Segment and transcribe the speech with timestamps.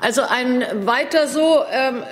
[0.00, 2.02] Also ein weiter so ähm,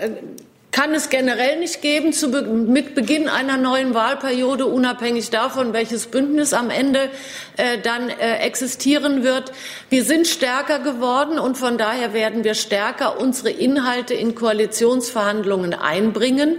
[0.71, 6.53] kann es generell nicht geben zu, mit Beginn einer neuen Wahlperiode, unabhängig davon, welches Bündnis
[6.53, 7.11] am Ende
[7.57, 9.53] äh, dann äh, existieren wird.
[9.89, 16.59] Wir sind stärker geworden und von daher werden wir stärker unsere Inhalte in Koalitionsverhandlungen einbringen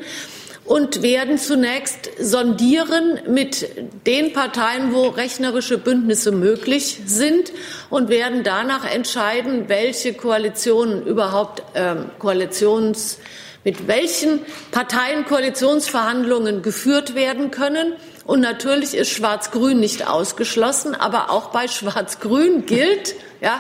[0.70, 3.68] und werden zunächst sondieren mit
[4.06, 7.52] den Parteien, wo rechnerische Bündnisse möglich sind
[7.90, 13.18] und werden danach entscheiden, welche Koalitionen überhaupt ähm, Koalitions
[13.64, 17.94] mit welchen Parteien Koalitionsverhandlungen geführt werden können.
[18.26, 23.60] Und natürlich ist Schwarz-Grün nicht ausgeschlossen, aber auch bei Schwarz-Grün gilt, ja,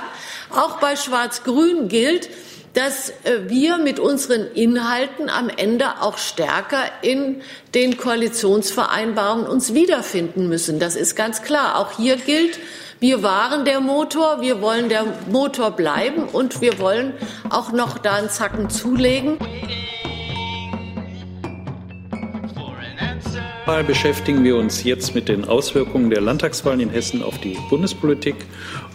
[0.52, 2.30] auch bei Schwarz-Grün gilt,
[2.74, 7.42] dass äh, wir mit unseren Inhalten am Ende auch stärker in
[7.74, 10.80] den Koalitionsvereinbarungen uns wiederfinden müssen.
[10.80, 11.78] Das ist ganz klar.
[11.78, 12.60] Auch hier gilt,
[13.00, 17.14] wir waren der Motor, wir wollen der Motor bleiben und wir wollen
[17.50, 19.38] auch noch da einen Zacken zulegen.
[23.70, 28.36] Beschäftigen wir uns jetzt mit den Auswirkungen der Landtagswahlen in Hessen auf die Bundespolitik.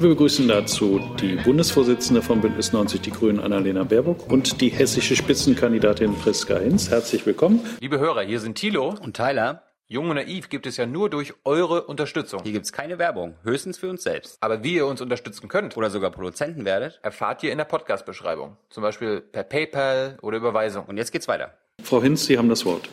[0.01, 5.15] wir begrüßen dazu die Bundesvorsitzende von Bündnis 90 Die Grünen, Annalena Baerbock, und die hessische
[5.15, 6.91] Spitzenkandidatin Priska Hinz.
[6.91, 7.61] Herzlich willkommen.
[7.81, 9.63] Liebe Hörer, hier sind Thilo und Tyler.
[9.87, 12.43] Jung und naiv gibt es ja nur durch eure Unterstützung.
[12.43, 14.39] Hier gibt es keine Werbung, höchstens für uns selbst.
[14.41, 18.57] Aber wie ihr uns unterstützen könnt oder sogar Produzenten werdet, erfahrt ihr in der Podcast-Beschreibung.
[18.71, 20.87] Zum Beispiel per PayPal oder Überweisung.
[20.87, 21.55] Und jetzt geht's weiter.
[21.81, 22.89] Frau Hinz, Sie haben das Wort.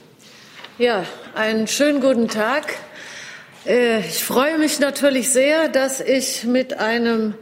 [0.81, 2.73] Ja, einen schönen guten Tag.
[3.67, 7.35] Äh, ich freue mich natürlich sehr, dass ich mit einem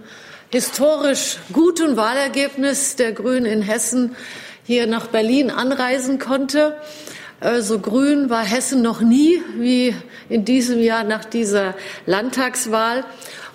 [0.51, 4.17] historisch guten Wahlergebnis der Grünen in Hessen
[4.65, 6.75] hier nach Berlin anreisen konnte.
[7.61, 9.95] So grün war Hessen noch nie wie
[10.27, 13.05] in diesem Jahr nach dieser Landtagswahl.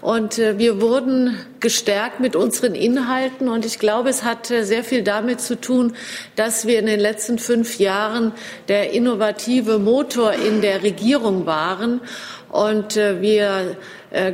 [0.04, 3.48] Und äh, wir wurden gestärkt mit unseren Inhalten.
[3.48, 5.96] Und ich glaube, es hat äh, sehr viel damit zu tun,
[6.36, 8.32] dass wir in den letzten fünf Jahren
[8.68, 12.02] der innovative Motor in der Regierung waren.
[12.50, 13.76] Und äh, wir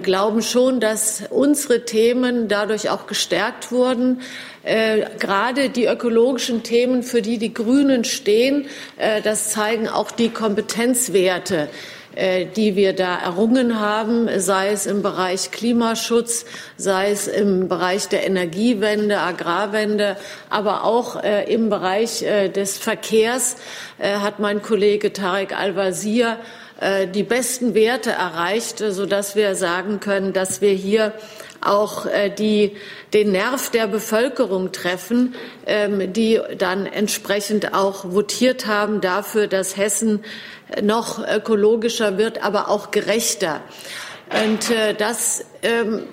[0.02, 4.20] glauben schon, dass unsere Themen dadurch auch gestärkt wurden.
[4.62, 8.66] Gerade die ökologischen Themen, für die die Grünen stehen,
[9.24, 11.70] das zeigen auch die Kompetenzwerte
[12.16, 16.44] die wir da errungen haben, sei es im Bereich Klimaschutz,
[16.76, 20.16] sei es im Bereich der Energiewende, Agrarwende,
[20.48, 23.56] aber auch äh, im Bereich äh, des Verkehrs
[23.98, 26.38] hat mein Kollege Tarek Al-Wazir
[27.14, 31.12] die besten Werte erreicht, sodass wir sagen können, dass wir hier
[31.60, 32.06] auch
[32.38, 32.74] die,
[33.12, 35.34] den Nerv der Bevölkerung treffen,
[35.66, 40.24] ähm, die dann entsprechend auch votiert haben dafür, dass Hessen
[40.82, 43.60] noch ökologischer wird, aber auch gerechter.
[44.44, 46.04] Und äh, das ähm,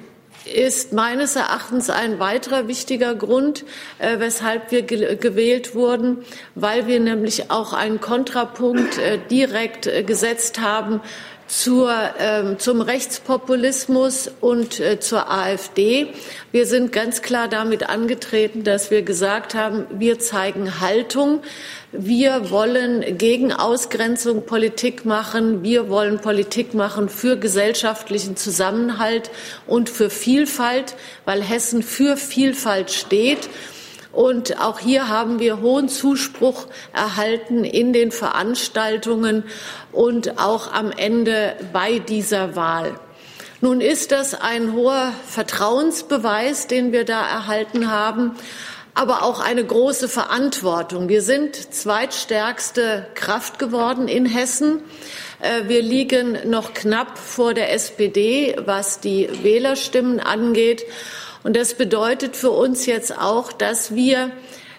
[0.46, 3.66] ist meines Erachtens ein weiterer wichtiger Grund,
[4.00, 6.20] äh, weshalb wir gewählt wurden,
[6.56, 11.02] weil wir nämlich auch einen Kontrapunkt äh, direkt äh, gesetzt haben
[11.48, 16.08] zur, ähm, zum Rechtspopulismus und äh, zur AfD.
[16.52, 21.42] Wir sind ganz klar damit angetreten, dass wir gesagt haben, wir zeigen Haltung.
[22.00, 25.64] Wir wollen gegen Ausgrenzung Politik machen.
[25.64, 29.32] Wir wollen Politik machen für gesellschaftlichen Zusammenhalt
[29.66, 30.94] und für Vielfalt,
[31.26, 33.50] weil Hessen für Vielfalt steht.
[34.14, 39.44] Und auch hier haben wir hohen Zuspruch erhalten in den Veranstaltungen
[39.92, 42.94] und auch am Ende bei dieser Wahl.
[43.60, 48.36] Nun ist das ein hoher Vertrauensbeweis, den wir da erhalten haben,
[48.98, 51.08] aber auch eine große Verantwortung.
[51.08, 54.82] Wir sind zweitstärkste Kraft geworden in Hessen.
[55.40, 60.84] Äh, wir liegen noch knapp vor der SPD, was die Wählerstimmen angeht.
[61.44, 64.32] Und das bedeutet für uns jetzt auch, dass wir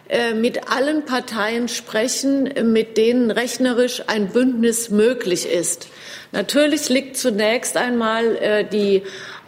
[0.08, 5.86] äh, mit allen Parteien sprechen, mit denen rechnerisch ein Bündnis möglich ist.
[6.32, 9.04] Natürlich liegt zunächst einmal äh, die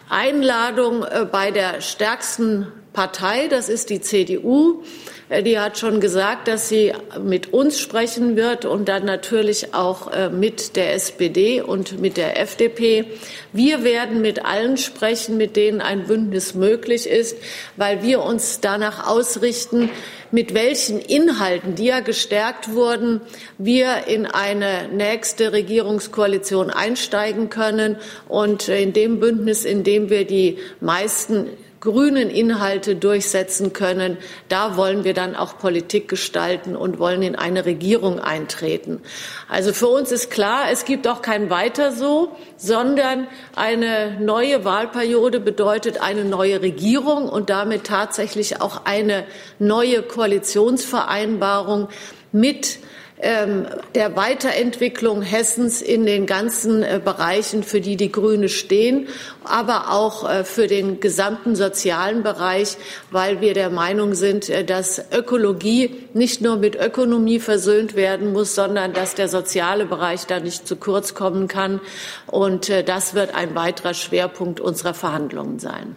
[0.09, 4.82] Einladung bei der stärksten Partei, das ist die CDU.
[5.28, 6.92] Äh, die hat schon gesagt, dass sie
[7.22, 12.38] mit uns sprechen wird und dann natürlich auch äh, mit der SPD und mit der
[12.38, 13.04] FDP.
[13.53, 17.36] Wir werden mit allen sprechen, mit denen ein Bündnis möglich ist,
[17.76, 19.88] weil wir uns danach ausrichten,
[20.32, 23.20] mit welchen Inhalten, die ja gestärkt wurden,
[23.59, 27.97] wir in eine nächste Regierungskoalition einsteigen können
[28.28, 31.48] und in dem Bündnis, in dem wir die meisten
[31.80, 34.18] grünen Inhalte durchsetzen können,
[34.48, 39.00] da wollen wir dann auch Politik gestalten und wollen in eine Regierung eintreten.
[39.48, 45.41] Also für uns ist klar, es gibt auch kein Weiter so, sondern eine neue Wahlperiode
[45.41, 49.24] bedeutet eine neue Regierung und damit tatsächlich auch eine
[49.59, 51.88] neue Koalitionsvereinbarung
[52.32, 52.78] mit
[53.22, 59.08] der Weiterentwicklung Hessens in den ganzen äh, Bereichen, für die die Grüne stehen,
[59.44, 62.78] aber auch äh, für den gesamten sozialen Bereich,
[63.10, 68.54] weil wir der Meinung sind, äh, dass Ökologie nicht nur mit Ökonomie versöhnt werden muss,
[68.54, 71.80] sondern dass der soziale Bereich da nicht zu kurz kommen kann.
[72.26, 75.96] Und das wird ein weiterer Schwerpunkt unserer Verhandlungen sein.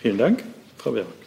[0.00, 0.44] Vielen Dank.
[0.78, 1.25] Frau Weber.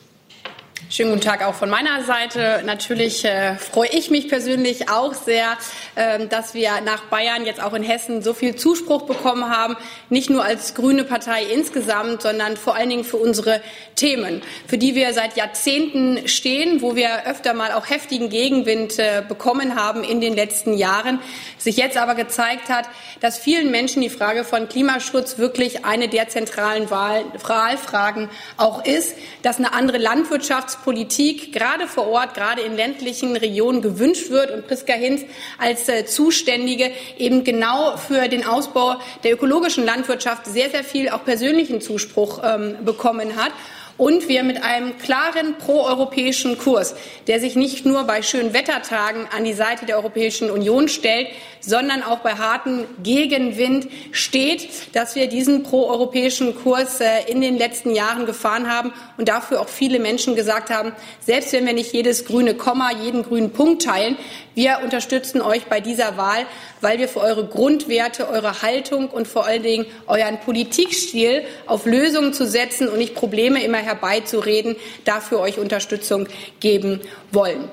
[0.92, 2.64] Schönen guten Tag auch von meiner Seite.
[2.66, 5.56] Natürlich äh, freue ich mich persönlich auch sehr,
[5.94, 9.78] äh, dass wir nach Bayern jetzt auch in Hessen so viel Zuspruch bekommen haben,
[10.10, 13.62] nicht nur als grüne Partei insgesamt, sondern vor allen Dingen für unsere
[13.94, 19.22] Themen, für die wir seit Jahrzehnten stehen, wo wir öfter mal auch heftigen Gegenwind äh,
[19.28, 21.20] bekommen haben in den letzten Jahren,
[21.60, 22.90] sich jetzt aber gezeigt hat,
[23.20, 29.58] dass vielen Menschen die Frage von Klimaschutz wirklich eine der zentralen Wahlfragen auch ist, dass
[29.58, 34.94] eine andere Landwirtschafts Politik gerade vor Ort, gerade in ländlichen Regionen gewünscht wird und Priska
[34.94, 35.22] Hinz
[35.58, 41.24] als äh, Zuständige eben genau für den Ausbau der ökologischen Landwirtschaft sehr, sehr viel auch
[41.24, 43.52] persönlichen Zuspruch ähm, bekommen hat
[44.00, 46.96] und wir mit einem klaren proeuropäischen Kurs,
[47.28, 51.28] der sich nicht nur bei schönen Wettertagen an die Seite der Europäischen Union stellt,
[51.60, 57.94] sondern auch bei harten Gegenwind steht, dass wir diesen proeuropäischen Kurs äh, in den letzten
[57.94, 62.24] Jahren gefahren haben und dafür auch viele Menschen gesagt haben, selbst wenn wir nicht jedes
[62.24, 64.18] grüne Komma, jeden grünen Punkt teilen,
[64.60, 66.46] wir unterstützen euch bei dieser Wahl,
[66.82, 72.34] weil wir für eure Grundwerte, eure Haltung und vor allen Dingen euren Politikstil auf Lösungen
[72.34, 74.76] zu setzen und nicht Probleme immer herbeizureden,
[75.06, 76.28] dafür euch Unterstützung
[76.60, 77.00] geben
[77.32, 77.70] wollen.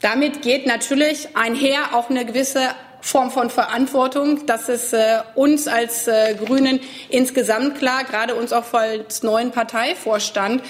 [0.00, 2.62] Damit geht natürlich einher auch eine gewisse
[3.02, 4.46] Form von Verantwortung.
[4.46, 6.80] Das ist äh, uns als äh, Grünen
[7.10, 10.62] insgesamt klar, gerade uns auch als neuen Parteivorstand.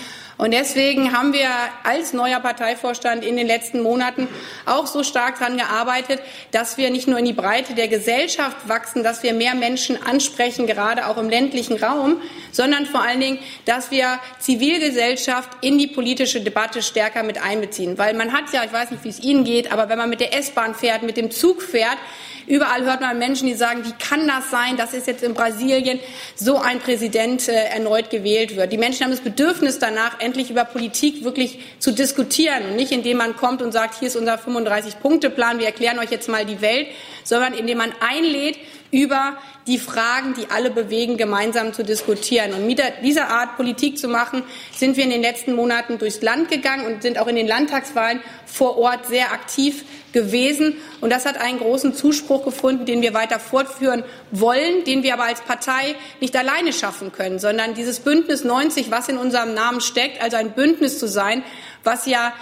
[0.43, 1.49] Und deswegen haben wir
[1.85, 4.27] als neuer Parteivorstand in den letzten Monaten
[4.67, 6.19] auch so stark daran gearbeitet,
[6.51, 10.67] dass wir nicht nur in die Breite der Gesellschaft wachsen, dass wir mehr Menschen ansprechen,
[10.67, 12.17] gerade auch im ländlichen Raum,
[12.51, 17.97] sondern vor allen Dingen, dass wir Zivilgesellschaft in die politische Debatte stärker mit einbeziehen.
[17.97, 20.19] Weil man hat ja, ich weiß nicht, wie es Ihnen geht, aber wenn man mit
[20.19, 21.99] der S-Bahn fährt, mit dem Zug fährt,
[22.47, 26.01] Überall hört man Menschen, die sagen, wie kann das sein, dass es jetzt in Brasilien
[26.35, 28.73] so ein Präsident äh, erneut gewählt wird.
[28.73, 33.19] Die Menschen haben das Bedürfnis danach, endlich über Politik wirklich zu diskutieren und nicht indem
[33.19, 36.89] man kommt und sagt, hier ist unser 35-Punkte-Plan, wir erklären euch jetzt mal die Welt,
[37.25, 38.57] sondern indem man einlädt,
[38.93, 42.53] über die Fragen, die alle bewegen, gemeinsam zu diskutieren.
[42.53, 44.43] Und mit dieser Art Politik zu machen,
[44.77, 48.21] sind wir in den letzten Monaten durchs Land gegangen und sind auch in den Landtagswahlen
[48.45, 50.77] vor Ort sehr aktiv gewesen.
[51.01, 55.25] Und das hat einen großen Zuspruch gefunden, den wir weiter fortführen wollen, den wir aber
[55.25, 60.23] als Partei nicht alleine schaffen können, sondern dieses Bündnis 90, was in unserem Namen steckt,
[60.23, 61.43] also ein Bündnis zu sein,
[61.83, 62.35] was ja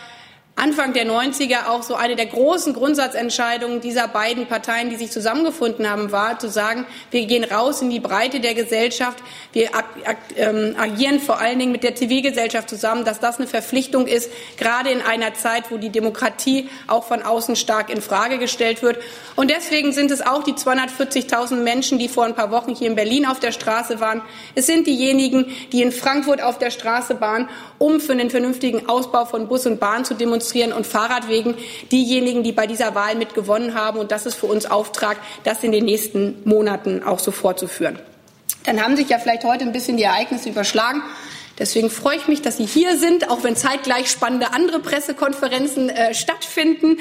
[0.57, 5.89] Anfang der 90er auch so eine der großen Grundsatzentscheidungen dieser beiden Parteien, die sich zusammengefunden
[5.89, 9.23] haben, war, zu sagen, wir gehen raus in die Breite der Gesellschaft,
[9.55, 9.71] wir
[10.37, 14.91] ähm, agieren vor allen Dingen mit der Zivilgesellschaft zusammen, dass das eine Verpflichtung ist, gerade
[14.91, 18.99] in einer Zeit, wo die Demokratie auch von außen stark in Frage gestellt wird.
[19.37, 22.97] Und deswegen sind es auch die 240.000 Menschen, die vor ein paar Wochen hier in
[22.97, 24.21] Berlin auf der Straße waren.
[24.55, 27.49] Es sind diejenigen, die in Frankfurt auf der Straße waren,
[27.79, 31.55] um für einen vernünftigen Ausbau von Bus und Bahn zu demonstrieren demonstrieren und Fahrradwegen
[31.93, 33.99] diejenigen, die bei dieser Wahl mitgewonnen haben.
[33.99, 37.99] Und das ist für uns Auftrag, das in den nächsten Monaten auch so fortzuführen.
[38.65, 41.03] Dann haben sich ja vielleicht heute ein bisschen die Ereignisse überschlagen.
[41.59, 46.15] Deswegen freue ich mich, dass Sie hier sind, auch wenn zeitgleich spannende andere Pressekonferenzen äh,
[46.15, 46.99] stattfinden.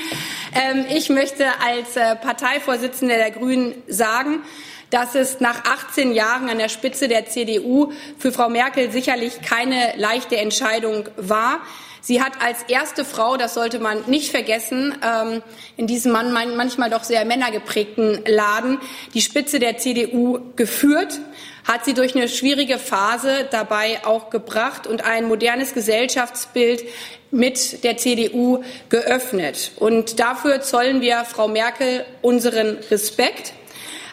[0.54, 4.42] Ähm, ich möchte als äh, Parteivorsitzende der Grünen sagen,
[4.90, 9.94] dass es nach 18 Jahren an der Spitze der CDU für Frau Merkel sicherlich keine
[9.96, 11.62] leichte Entscheidung war.
[12.02, 15.42] Sie hat als erste Frau, das sollte man nicht vergessen, ähm,
[15.76, 18.80] in diesem manchmal doch sehr männergeprägten Laden
[19.14, 21.20] die Spitze der CDU geführt,
[21.66, 26.84] hat sie durch eine schwierige Phase dabei auch gebracht und ein modernes Gesellschaftsbild
[27.32, 29.72] mit der CDU geöffnet.
[29.76, 33.54] Und dafür zollen wir Frau Merkel unseren Respekt.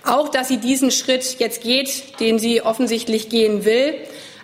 [0.04, 3.94] Auch, dass sie diesen Schritt jetzt geht, den sie offensichtlich gehen will.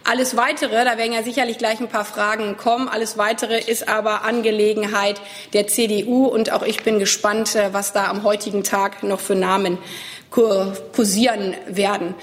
[0.04, 4.24] Alles Weitere, da werden ja sicherlich gleich ein paar Fragen kommen, alles Weitere ist aber
[4.24, 5.20] Angelegenheit
[5.52, 9.36] der CDU und auch ich bin gespannt, äh, was da am heutigen Tag noch für
[9.36, 9.78] Namen
[10.30, 12.14] kursieren werden.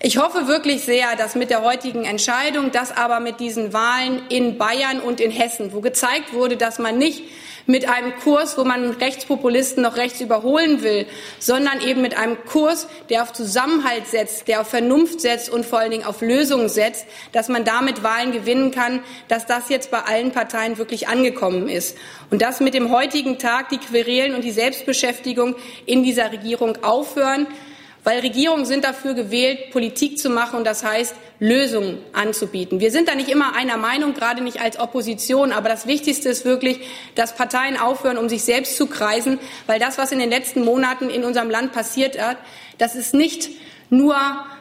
[0.00, 4.56] Ich hoffe wirklich sehr, dass mit der heutigen Entscheidung, dass aber mit diesen Wahlen in
[4.56, 7.22] Bayern und in Hessen, wo gezeigt wurde, dass man nicht
[7.68, 11.06] mit einem Kurs, wo man Rechtspopulisten noch rechts überholen will,
[11.38, 15.78] sondern eben mit einem Kurs, der auf Zusammenhalt setzt, der auf Vernunft setzt und vor
[15.78, 20.00] allen Dingen auf Lösungen setzt, dass man damit Wahlen gewinnen kann, dass das jetzt bei
[20.00, 21.98] allen Parteien wirklich angekommen ist.
[22.30, 27.46] Und dass mit dem heutigen Tag die Querelen und die Selbstbeschäftigung in dieser Regierung aufhören,
[28.04, 32.80] weil Regierungen sind dafür gewählt, Politik zu machen und das heißt, Lösungen anzubieten.
[32.80, 36.44] Wir sind da nicht immer einer Meinung, gerade nicht als Opposition, aber das Wichtigste ist
[36.44, 36.80] wirklich,
[37.14, 41.10] dass Parteien aufhören, um sich selbst zu kreisen, weil das, was in den letzten Monaten
[41.10, 42.38] in unserem Land passiert hat,
[42.78, 43.50] das ist nicht
[43.90, 44.16] nur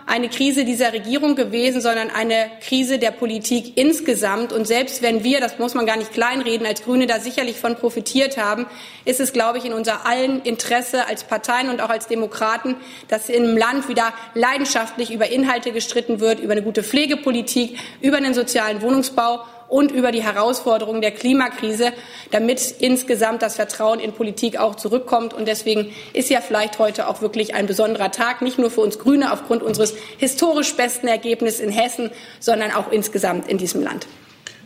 [0.07, 4.53] eine Krise dieser Regierung gewesen, sondern eine Krise der Politik insgesamt.
[4.53, 7.75] Und selbst wenn wir, das muss man gar nicht kleinreden, als Grüne da sicherlich von
[7.75, 8.65] profitiert haben,
[9.03, 12.77] ist es, glaube ich, in unser allen Interesse als Parteien und auch als Demokraten,
[13.09, 18.33] dass im Land wieder leidenschaftlich über Inhalte gestritten wird, über eine gute Pflegepolitik, über einen
[18.33, 21.91] sozialen Wohnungsbau und über die Herausforderungen der Klimakrise,
[22.31, 25.33] damit insgesamt das Vertrauen in Politik auch zurückkommt.
[25.33, 28.99] Und deswegen ist ja vielleicht heute auch wirklich ein besonderer Tag, nicht nur für uns
[28.99, 34.07] Grüne aufgrund unseres historisch besten Ergebnisses in Hessen, sondern auch insgesamt in diesem Land.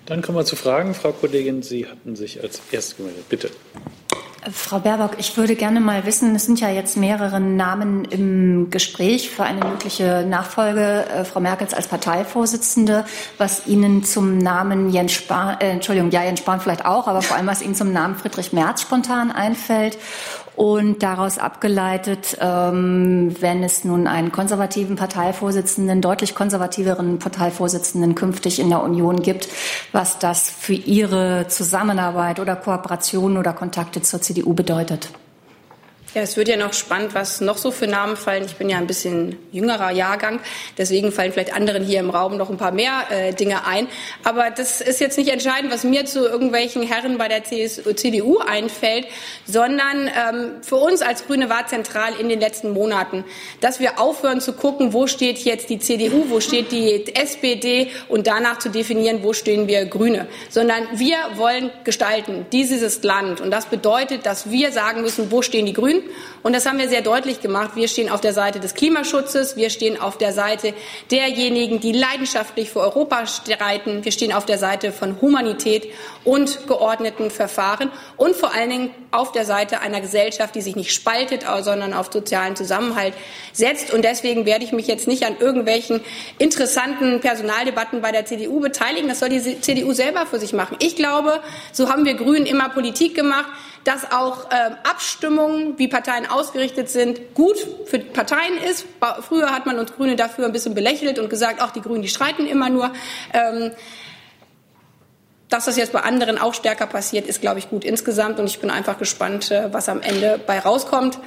[0.05, 0.93] Dann kommen wir zu Fragen.
[0.93, 3.29] Frau Kollegin, Sie hatten sich als Erste gemeldet.
[3.29, 3.49] Bitte.
[4.49, 9.29] Frau Baerbock, ich würde gerne mal wissen, es sind ja jetzt mehrere Namen im Gespräch
[9.29, 13.05] für eine mögliche Nachfolge äh, Frau Merkels als Parteivorsitzende,
[13.37, 17.37] was Ihnen zum Namen Jens Spahn, äh, Entschuldigung, ja, Jens Spahn vielleicht auch, aber vor
[17.37, 19.99] allem was Ihnen zum Namen Friedrich Merz spontan einfällt
[20.55, 28.69] und daraus abgeleitet, ähm, wenn es nun einen konservativen Parteivorsitzenden, deutlich konservativeren Parteivorsitzenden künftig in
[28.69, 29.47] der Union gibt,
[29.91, 35.09] was das für Ihre Zusammenarbeit oder Kooperation oder Kontakte zur CDU bedeutet.
[36.13, 38.43] Ja, es wird ja noch spannend, was noch so für Namen fallen.
[38.43, 40.41] Ich bin ja ein bisschen jüngerer Jahrgang,
[40.77, 43.87] deswegen fallen vielleicht anderen hier im Raum noch ein paar mehr äh, Dinge ein.
[44.25, 48.39] Aber das ist jetzt nicht entscheidend, was mir zu irgendwelchen Herren bei der CSU, CDU
[48.39, 49.07] einfällt,
[49.45, 53.23] sondern ähm, für uns als Grüne war zentral in den letzten Monaten,
[53.61, 58.27] dass wir aufhören zu gucken, wo steht jetzt die CDU, wo steht die SPD und
[58.27, 63.67] danach zu definieren, wo stehen wir Grüne, sondern wir wollen gestalten dieses Land und das
[63.67, 66.00] bedeutet, dass wir sagen müssen, wo stehen die Grünen
[66.43, 67.71] und das haben wir sehr deutlich gemacht.
[67.75, 69.57] Wir stehen auf der Seite des Klimaschutzes.
[69.57, 70.73] Wir stehen auf der Seite
[71.11, 74.03] derjenigen, die leidenschaftlich für Europa streiten.
[74.03, 75.87] Wir stehen auf der Seite von Humanität
[76.23, 80.93] und geordneten Verfahren und vor allen Dingen auf der Seite einer Gesellschaft, die sich nicht
[80.93, 83.13] spaltet, sondern auf sozialen Zusammenhalt
[83.53, 83.93] setzt.
[83.93, 86.01] Und deswegen werde ich mich jetzt nicht an irgendwelchen
[86.39, 89.09] interessanten Personaldebatten bei der CDU beteiligen.
[89.09, 90.77] Das soll die CDU selber für sich machen.
[90.79, 91.41] Ich glaube,
[91.71, 93.49] so haben wir Grünen immer Politik gemacht
[93.83, 98.85] dass auch äh, Abstimmungen, wie Parteien ausgerichtet sind, gut für Parteien ist.
[99.27, 102.09] Früher hat man uns Grüne dafür ein bisschen belächelt und gesagt, auch die Grünen, die
[102.09, 102.91] streiten immer nur.
[103.33, 103.71] Ähm,
[105.49, 108.39] dass das jetzt bei anderen auch stärker passiert, ist, glaube ich, gut insgesamt.
[108.39, 111.19] Und ich bin einfach gespannt, äh, was am Ende bei rauskommt.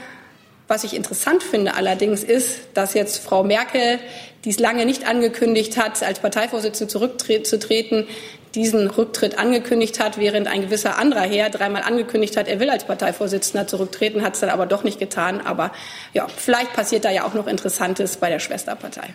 [0.67, 3.99] Was ich interessant finde allerdings ist, dass jetzt Frau Merkel,
[4.47, 8.07] die es lange nicht angekündigt hat, als Parteivorsitzende zurückzutreten,
[8.55, 12.85] diesen Rücktritt angekündigt hat, während ein gewisser anderer Herr dreimal angekündigt hat, er will als
[12.85, 15.41] Parteivorsitzender zurücktreten, hat es dann aber doch nicht getan.
[15.41, 15.73] Aber
[16.13, 19.15] ja, vielleicht passiert da ja auch noch Interessantes bei der Schwesterpartei.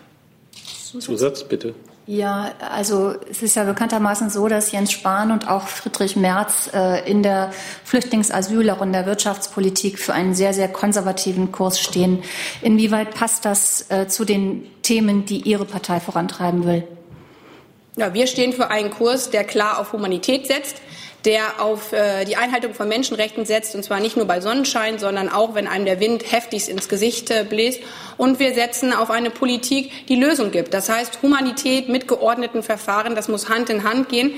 [1.00, 1.76] Zusatz, bitte.
[2.08, 7.08] Ja, also es ist ja bekanntermaßen so, dass Jens Spahn und auch Friedrich Merz äh,
[7.08, 7.52] in der
[7.84, 12.24] Flüchtlingsasyl, auch in der Wirtschaftspolitik für einen sehr, sehr konservativen Kurs stehen.
[12.64, 16.88] Inwieweit passt das äh, zu den Themen, die Ihre Partei vorantreiben will?
[18.00, 20.78] Ja, wir stehen für einen Kurs, der klar auf Humanität setzt,
[21.26, 25.28] der auf äh, die Einhaltung von Menschenrechten setzt, und zwar nicht nur bei Sonnenschein, sondern
[25.28, 27.82] auch, wenn einem der Wind heftigst ins Gesicht äh, bläst.
[28.16, 30.74] Und wir setzen auf eine Politik, die Lösung gibt.
[30.74, 34.32] Das heißt, Humanität mit geordneten Verfahren, das muss Hand in Hand gehen.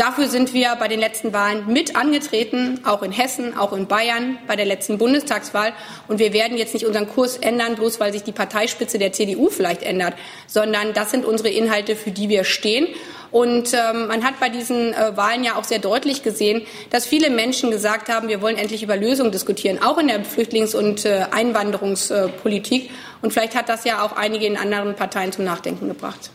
[0.00, 4.38] Dafür sind wir bei den letzten Wahlen mit angetreten, auch in Hessen, auch in Bayern,
[4.46, 5.74] bei der letzten Bundestagswahl.
[6.08, 9.50] Und wir werden jetzt nicht unseren Kurs ändern, bloß weil sich die Parteispitze der CDU
[9.50, 10.14] vielleicht ändert,
[10.46, 12.86] sondern das sind unsere Inhalte, für die wir stehen.
[13.30, 17.28] Und ähm, man hat bei diesen äh, Wahlen ja auch sehr deutlich gesehen, dass viele
[17.28, 21.26] Menschen gesagt haben, wir wollen endlich über Lösungen diskutieren, auch in der Flüchtlings- und äh,
[21.30, 22.88] Einwanderungspolitik.
[23.20, 26.30] Und vielleicht hat das ja auch einige in anderen Parteien zum Nachdenken gebracht.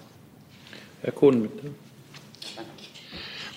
[1.01, 1.84] Herr Kohn, bitte.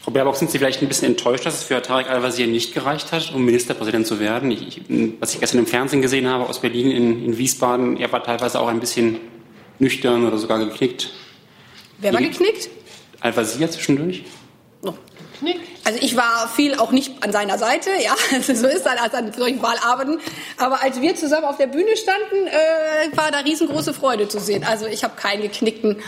[0.08, 3.12] Frau Baerbock, sind Sie vielleicht ein bisschen enttäuscht, dass es für Tarek Al-Wazir nicht gereicht
[3.12, 4.50] hat, um Ministerpräsident zu werden?
[4.50, 4.80] Ich,
[5.20, 8.58] was ich gestern im Fernsehen gesehen habe aus Berlin in, in Wiesbaden, er war teilweise
[8.58, 9.18] auch ein bisschen
[9.78, 11.10] nüchtern oder sogar geknickt.
[11.98, 12.70] Wer war geknickt?
[13.20, 14.24] Al-Wazir zwischendurch?
[15.42, 15.46] Oh.
[15.84, 19.32] Also ich war viel auch nicht an seiner Seite, ja, also so ist das an
[19.32, 20.20] solchen Wahlabenden.
[20.56, 24.64] Aber als wir zusammen auf der Bühne standen, äh, war da riesengroße Freude zu sehen.
[24.64, 26.02] Also ich habe keinen geknickten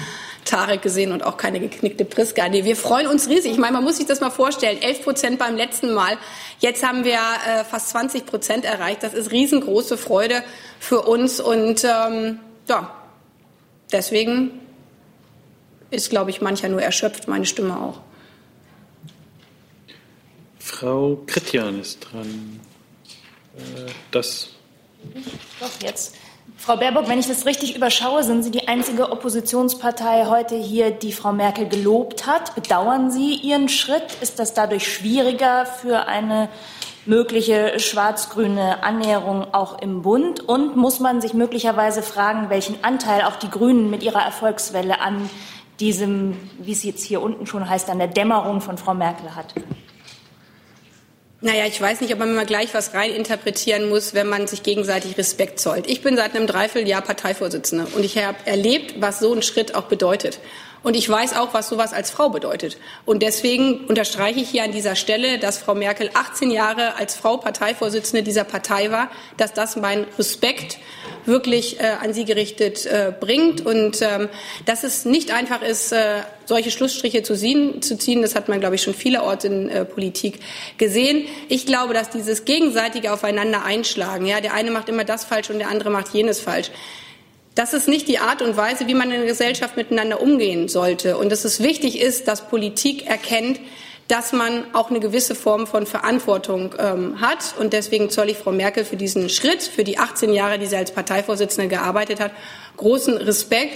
[0.45, 2.49] Tarek gesehen und auch keine geknickte Priska.
[2.49, 3.53] Nee, wir freuen uns riesig.
[3.53, 4.81] Ich meine, man muss sich das mal vorstellen.
[4.83, 6.17] 11 Prozent beim letzten Mal.
[6.59, 9.03] Jetzt haben wir äh, fast 20 Prozent erreicht.
[9.03, 10.43] Das ist riesengroße Freude
[10.79, 11.41] für uns.
[11.41, 12.91] Und ähm, ja,
[13.93, 14.61] deswegen
[15.91, 18.01] ist, glaube ich, mancher nur erschöpft, meine Stimme auch.
[20.71, 22.61] Frau Kritjan ist dran.
[23.57, 24.50] Äh, das.
[25.59, 26.15] Doch, jetzt.
[26.57, 31.12] Frau Baerbock, wenn ich das richtig überschaue, sind Sie die einzige Oppositionspartei heute hier, die
[31.12, 32.55] Frau Merkel gelobt hat.
[32.55, 34.05] Bedauern Sie Ihren Schritt?
[34.21, 36.49] Ist das dadurch schwieriger für eine
[37.05, 40.41] mögliche schwarz-grüne Annäherung auch im Bund?
[40.41, 45.29] Und muss man sich möglicherweise fragen, welchen Anteil auch die Grünen mit ihrer Erfolgswelle an
[45.81, 49.53] diesem, wie es jetzt hier unten schon heißt, an der Dämmerung von Frau Merkel hat?
[51.42, 55.16] Naja, ich weiß nicht, ob man mal gleich was reininterpretieren muss, wenn man sich gegenseitig
[55.16, 55.88] Respekt zollt.
[55.88, 59.85] Ich bin seit einem Dreivierteljahr Parteivorsitzende und ich habe erlebt, was so ein Schritt auch
[59.85, 60.38] bedeutet.
[60.83, 62.79] Und ich weiß auch, was sowas als Frau bedeutet.
[63.05, 67.37] Und deswegen unterstreiche ich hier an dieser Stelle, dass Frau Merkel 18 Jahre als Frau
[67.37, 70.79] Parteivorsitzende dieser Partei war, dass das mein Respekt
[71.27, 74.31] wirklich äh, an sie gerichtet äh, bringt und ähm,
[74.65, 78.23] dass es nicht einfach ist, äh, solche Schlussstriche zu ziehen, zu ziehen.
[78.23, 80.41] Das hat man, glaube ich, schon vielerorts in äh, Politik
[80.79, 81.27] gesehen.
[81.49, 85.59] Ich glaube, dass dieses gegenseitige Aufeinander einschlagen, ja, der eine macht immer das falsch und
[85.59, 86.71] der andere macht jenes falsch.
[87.54, 91.16] Das ist nicht die Art und Weise, wie man in der Gesellschaft miteinander umgehen sollte.
[91.16, 93.61] Und dass es wichtig ist, dass Politik erkennt,
[94.11, 97.54] dass man auch eine gewisse Form von Verantwortung ähm, hat.
[97.59, 100.76] Und deswegen zoll ich Frau Merkel für diesen Schritt, für die 18 Jahre, die sie
[100.76, 102.33] als Parteivorsitzende gearbeitet hat,
[102.76, 103.75] großen Respekt.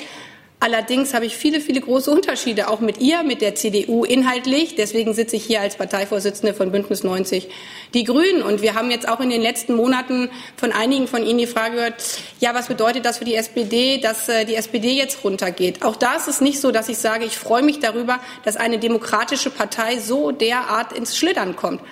[0.64, 4.76] Allerdings habe ich viele, viele große Unterschiede, auch mit ihr, mit der CDU inhaltlich.
[4.76, 7.50] Deswegen sitze ich hier als Parteivorsitzende von Bündnis 90
[7.92, 8.42] Die Grünen.
[8.42, 11.74] Und wir haben jetzt auch in den letzten Monaten von einigen von Ihnen die Frage
[11.74, 12.02] gehört,
[12.40, 15.84] ja, was bedeutet das für die SPD, dass äh, die SPD jetzt runtergeht?
[15.84, 18.78] Auch da ist es nicht so, dass ich sage, ich freue mich darüber, dass eine
[18.78, 21.82] demokratische Partei so derart ins Schlittern kommt.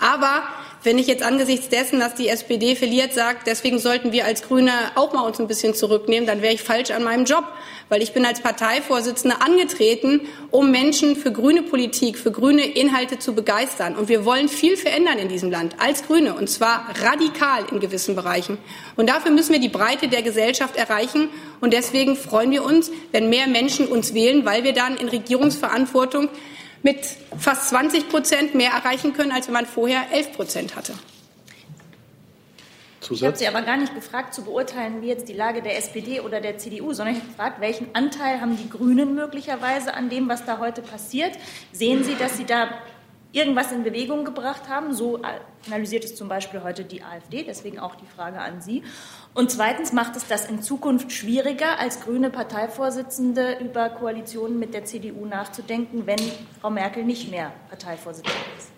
[0.00, 0.44] Aber
[0.84, 4.72] wenn ich jetzt angesichts dessen, dass die SPD verliert, sagt, deswegen sollten wir als Grüne
[4.96, 7.44] auch mal uns ein bisschen zurücknehmen, dann wäre ich falsch an meinem Job.
[7.92, 13.34] Weil ich bin als Parteivorsitzende angetreten, um Menschen für grüne Politik, für grüne Inhalte zu
[13.34, 13.96] begeistern.
[13.96, 18.16] Und wir wollen viel verändern in diesem Land als Grüne, und zwar radikal in gewissen
[18.16, 18.56] Bereichen.
[18.96, 21.28] Und dafür müssen wir die Breite der Gesellschaft erreichen.
[21.60, 26.30] Und deswegen freuen wir uns, wenn mehr Menschen uns wählen, weil wir dann in Regierungsverantwortung
[26.82, 26.96] mit
[27.38, 30.94] fast 20 Prozent mehr erreichen können, als wenn man vorher 11 Prozent hatte.
[33.02, 33.20] Zusatz?
[33.20, 36.20] Ich habe Sie aber gar nicht gefragt, zu beurteilen, wie jetzt die Lage der SPD
[36.20, 40.28] oder der CDU, sondern ich habe gefragt, welchen Anteil haben die Grünen möglicherweise an dem,
[40.28, 41.36] was da heute passiert?
[41.72, 42.68] Sehen Sie, dass Sie da
[43.32, 44.94] irgendwas in Bewegung gebracht haben?
[44.94, 45.20] So
[45.66, 48.82] analysiert es zum Beispiel heute die AfD, deswegen auch die Frage an Sie.
[49.34, 54.84] Und zweitens macht es das in Zukunft schwieriger, als grüne Parteivorsitzende über Koalitionen mit der
[54.84, 56.20] CDU nachzudenken, wenn
[56.60, 58.71] Frau Merkel nicht mehr Parteivorsitzende ist.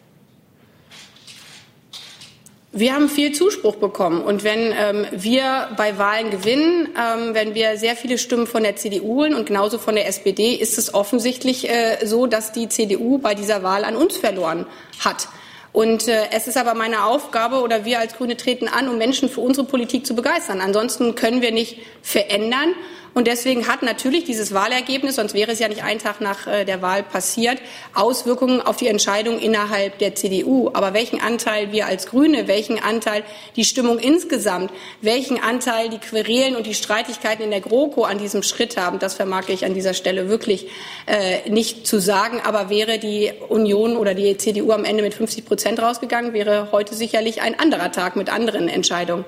[2.76, 4.20] Wir haben viel Zuspruch bekommen.
[4.20, 8.74] Und wenn ähm, wir bei Wahlen gewinnen, ähm, wenn wir sehr viele Stimmen von der
[8.74, 13.18] CDU holen und genauso von der SPD, ist es offensichtlich äh, so, dass die CDU
[13.18, 14.66] bei dieser Wahl an uns verloren
[14.98, 15.28] hat.
[15.72, 19.28] Und äh, es ist aber meine Aufgabe oder wir als Grüne treten an, um Menschen
[19.28, 20.60] für unsere Politik zu begeistern.
[20.60, 22.74] Ansonsten können wir nicht verändern.
[23.14, 26.64] Und deswegen hat natürlich dieses Wahlergebnis, sonst wäre es ja nicht ein Tag nach äh,
[26.64, 27.58] der Wahl passiert,
[27.94, 30.70] Auswirkungen auf die Entscheidung innerhalb der CDU.
[30.74, 33.22] Aber welchen Anteil wir als Grüne, welchen Anteil
[33.54, 38.42] die Stimmung insgesamt, welchen Anteil die Querelen und die Streitigkeiten in der GroKo an diesem
[38.42, 40.66] Schritt haben, das vermag ich an dieser Stelle wirklich
[41.06, 42.40] äh, nicht zu sagen.
[42.44, 46.96] Aber wäre die Union oder die CDU am Ende mit 50 Prozent rausgegangen, wäre heute
[46.96, 49.24] sicherlich ein anderer Tag mit anderen Entscheidungen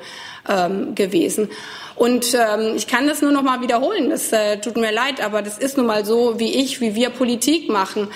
[0.49, 1.51] ähm, gewesen.
[1.97, 4.11] Und ähm, ich kann das nur noch mal wiederholen.
[4.11, 7.11] Das äh, tut mir leid, aber das ist nun mal so, wie ich, wie wir
[7.11, 8.09] Politik machen.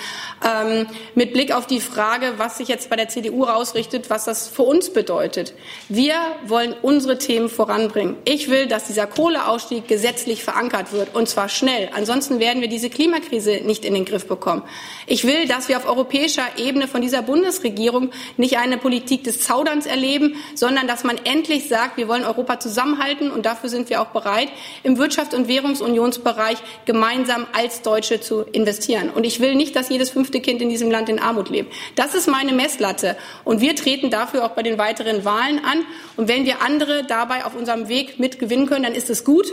[0.42, 4.48] Ähm, mit Blick auf die Frage, was sich jetzt bei der CDU rausrichtet, was das
[4.48, 5.52] für uns bedeutet.
[5.88, 6.14] Wir
[6.46, 8.16] wollen unsere Themen voranbringen.
[8.24, 11.90] Ich will, dass dieser Kohleausstieg gesetzlich verankert wird und zwar schnell.
[11.94, 14.62] Ansonsten werden wir diese Klimakrise nicht in den Griff bekommen.
[15.06, 19.84] Ich will, dass wir auf europäischer Ebene von dieser Bundesregierung nicht eine Politik des Zauderns
[19.84, 24.06] erleben, sondern dass man endlich sagt, wir wollen Europa zusammenhalten und dafür sind wir auch
[24.06, 24.48] bereit,
[24.84, 29.10] im Wirtschafts- und Währungsunionsbereich gemeinsam als Deutsche zu investieren.
[29.10, 31.74] Und ich will nicht, dass jedes fünfte Kind in diesem Land in Armut lebt.
[31.96, 33.16] Das ist meine Messlatte.
[33.44, 35.84] Und wir treten dafür auch bei den weiteren Wahlen an.
[36.16, 39.52] Und wenn wir andere dabei auf unserem Weg mitgewinnen können, dann ist es gut.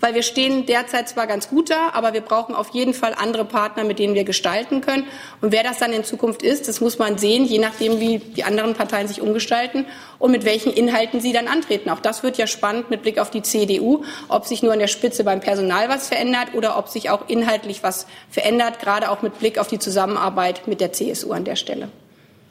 [0.00, 3.44] Weil wir stehen derzeit zwar ganz gut da, aber wir brauchen auf jeden Fall andere
[3.44, 5.04] Partner, mit denen wir gestalten können.
[5.40, 8.44] Und wer das dann in Zukunft ist, das muss man sehen, je nachdem, wie die
[8.44, 9.86] anderen Parteien sich umgestalten
[10.18, 11.90] und mit welchen Inhalten sie dann antreten.
[11.90, 14.88] Auch das wird ja spannend mit Blick auf die CDU, ob sich nur an der
[14.88, 19.38] Spitze beim Personal was verändert oder ob sich auch inhaltlich was verändert, gerade auch mit
[19.38, 21.88] Blick auf die Zusammenarbeit mit der CSU an der Stelle.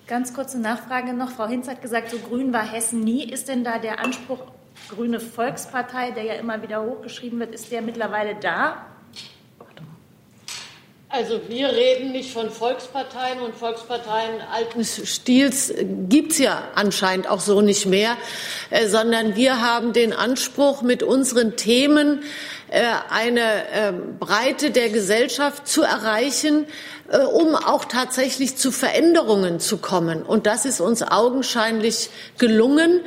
[0.08, 1.32] Ganz kurze Nachfrage noch.
[1.32, 3.26] Frau Hinz hat gesagt, so grün war Hessen nie.
[3.26, 4.40] Ist denn da der Anspruch
[4.90, 8.86] Grüne Volkspartei, der ja immer wieder hochgeschrieben wird, ist der mittlerweile da?
[11.10, 15.74] Also wir reden nicht von Volksparteien und Volksparteien alten Stils
[16.10, 18.18] gibt es ja anscheinend auch so nicht mehr,
[18.72, 22.24] äh, sondern wir haben den Anspruch, mit unseren Themen
[22.70, 26.66] eine äh, Breite der Gesellschaft zu erreichen,
[27.10, 30.24] äh, um auch tatsächlich zu Veränderungen zu kommen.
[30.24, 33.00] Und das ist uns augenscheinlich gelungen,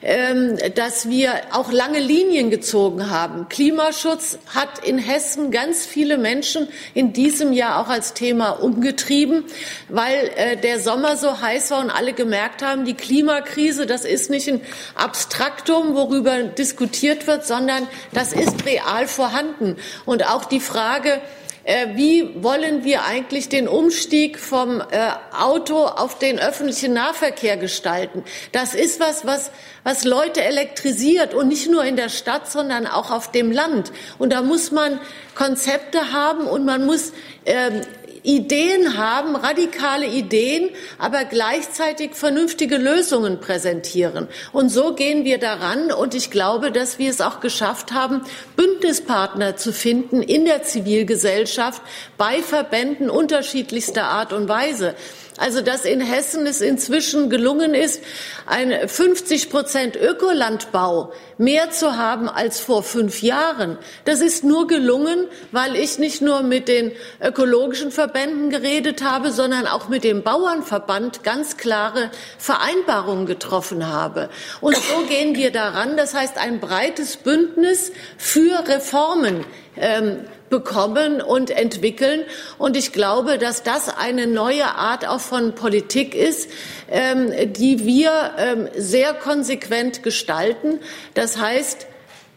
[0.00, 3.48] ähm, dass wir auch lange Linien gezogen haben.
[3.48, 9.42] Klimaschutz hat in Hessen ganz viele Menschen in diesem Jahr auch als Thema umgetrieben,
[9.88, 14.30] weil äh, der Sommer so heiß war und alle gemerkt haben, die Klimakrise, das ist
[14.30, 14.60] nicht ein
[14.94, 19.76] Abstraktum, worüber diskutiert wird, sondern das ist real vorhanden.
[20.04, 21.20] Und auch die Frage,
[21.68, 28.24] äh, wie wollen wir eigentlich den Umstieg vom äh, Auto auf den öffentlichen Nahverkehr gestalten?
[28.52, 29.50] Das ist was, was,
[29.84, 33.92] was Leute elektrisiert und nicht nur in der Stadt, sondern auch auf dem Land.
[34.18, 34.98] Und da muss man
[35.34, 37.12] Konzepte haben und man muss
[37.44, 37.82] ähm,
[38.28, 44.28] Ideen haben, radikale Ideen, aber gleichzeitig vernünftige Lösungen präsentieren.
[44.52, 45.90] Und so gehen wir daran.
[45.90, 48.20] Und ich glaube, dass wir es auch geschafft haben,
[48.54, 51.80] Bündnispartner zu finden in der Zivilgesellschaft
[52.18, 54.94] bei Verbänden unterschiedlichster Art und Weise.
[55.38, 58.02] Also, dass in Hessen es inzwischen gelungen ist,
[58.46, 63.78] ein 50 Prozent Ökolandbau mehr zu haben als vor fünf Jahren.
[64.04, 66.90] Das ist nur gelungen, weil ich nicht nur mit den
[67.22, 74.30] ökologischen Verbänden geredet habe, sondern auch mit dem Bauernverband ganz klare Vereinbarungen getroffen habe.
[74.60, 75.96] Und so gehen wir daran.
[75.96, 79.44] Das heißt, ein breites Bündnis für Reformen.
[79.80, 82.22] Ähm, bekommen und entwickeln.
[82.58, 86.48] Und ich glaube, dass das eine neue Art auch von Politik ist,
[86.90, 90.80] ähm, die wir ähm, sehr konsequent gestalten.
[91.14, 91.86] Das heißt,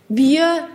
[0.10, 0.68] wir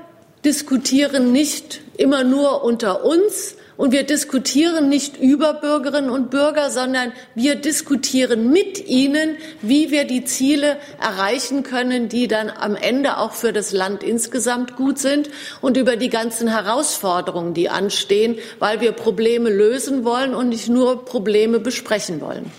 [0.44, 7.12] diskutieren nicht immer nur unter uns, und wir diskutieren nicht über Bürgerinnen und Bürger, sondern
[7.34, 13.32] wir diskutieren mit ihnen, wie wir die Ziele erreichen können, die dann am Ende auch
[13.32, 15.28] für das Land insgesamt gut sind
[15.60, 21.04] und über die ganzen Herausforderungen, die anstehen, weil wir Probleme lösen wollen und nicht nur
[21.04, 22.50] Probleme besprechen wollen.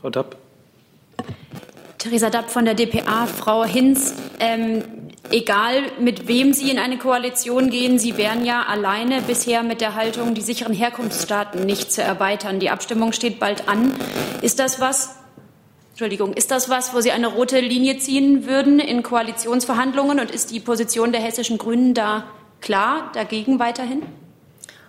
[0.00, 0.36] Frau Dapp.
[1.98, 3.26] Theresa Dapp von der dpa.
[3.26, 4.82] Frau Hinz, ähm,
[5.30, 9.94] egal mit wem Sie in eine Koalition gehen, Sie wären ja alleine bisher mit der
[9.94, 12.60] Haltung, die sicheren Herkunftsstaaten nicht zu erweitern.
[12.60, 13.92] Die Abstimmung steht bald an.
[14.42, 15.16] Ist das was,
[15.90, 20.50] Entschuldigung, ist das was, wo Sie eine rote Linie ziehen würden in Koalitionsverhandlungen und ist
[20.50, 22.24] die Position der hessischen Grünen da
[22.60, 24.02] klar dagegen weiterhin?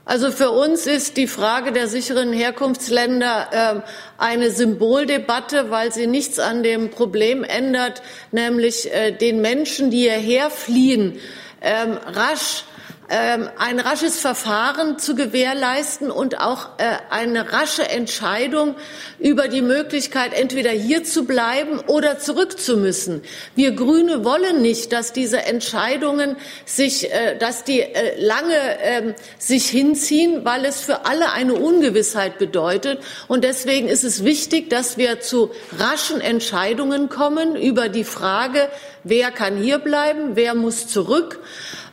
[0.06, 3.82] Also für uns ist die Frage der sicheren Herkunftsländer äh,
[4.18, 10.50] eine Symboldebatte, weil sie nichts an dem Problem ändert, nämlich äh, den Menschen, die hierher
[10.50, 11.20] fliehen,
[11.62, 12.73] ähm, rasch ähm,
[13.10, 18.76] ein rasches Verfahren zu gewährleisten und auch äh, eine rasche Entscheidung
[19.20, 23.22] über die Möglichkeit, entweder hier zu bleiben oder zurück zu müssen.
[23.56, 29.68] Wir Grüne wollen nicht, dass diese Entscheidungen sich, äh, dass die äh, lange ähm, sich
[29.68, 33.00] hinziehen, weil es für alle eine Ungewissheit bedeutet.
[33.28, 38.70] Und deswegen ist es wichtig, dass wir zu raschen Entscheidungen kommen über die Frage,
[39.04, 41.40] wer kann hier bleiben, wer muss zurück.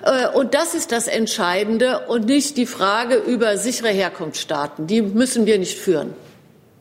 [0.04, 4.86] Äh, und das ist das Entscheidende und nicht die Frage über sichere Herkunftsstaaten.
[4.86, 6.14] Die müssen wir nicht führen.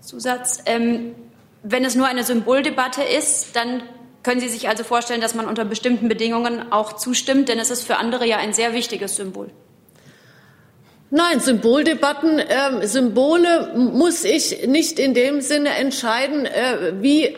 [0.02, 0.60] Zusatz.
[0.66, 1.16] Ähm,
[1.64, 3.84] wenn es nur eine Symboldebatte ist, dann
[4.24, 7.84] können Sie sich also vorstellen, dass man unter bestimmten Bedingungen auch zustimmt, denn es ist
[7.84, 9.50] für andere ja ein sehr wichtiges Symbol.
[11.12, 17.36] Nein, Symboldebatten, äh, Symbole muss ich nicht in dem Sinne entscheiden, äh, wie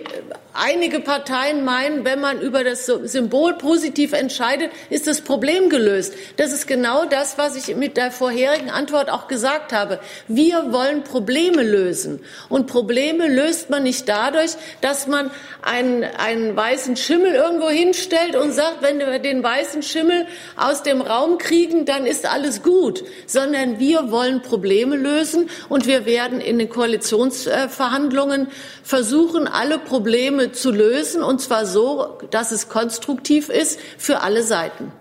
[0.53, 6.13] einige Parteien meinen, wenn man über das Symbol positiv entscheidet, ist das Problem gelöst.
[6.37, 9.99] Das ist genau das, was ich mit der vorherigen Antwort auch gesagt habe.
[10.27, 12.19] Wir wollen Probleme lösen.
[12.49, 18.51] Und Probleme löst man nicht dadurch, dass man einen, einen weißen Schimmel irgendwo hinstellt und
[18.51, 23.79] sagt, wenn wir den weißen Schimmel aus dem Raum kriegen, dann ist alles gut, sondern
[23.79, 28.47] wir wollen Probleme lösen und wir werden in den Koalitionsverhandlungen
[28.83, 34.91] versuchen, alle Probleme zu lösen, und zwar so, dass es konstruktiv ist für alle Seiten.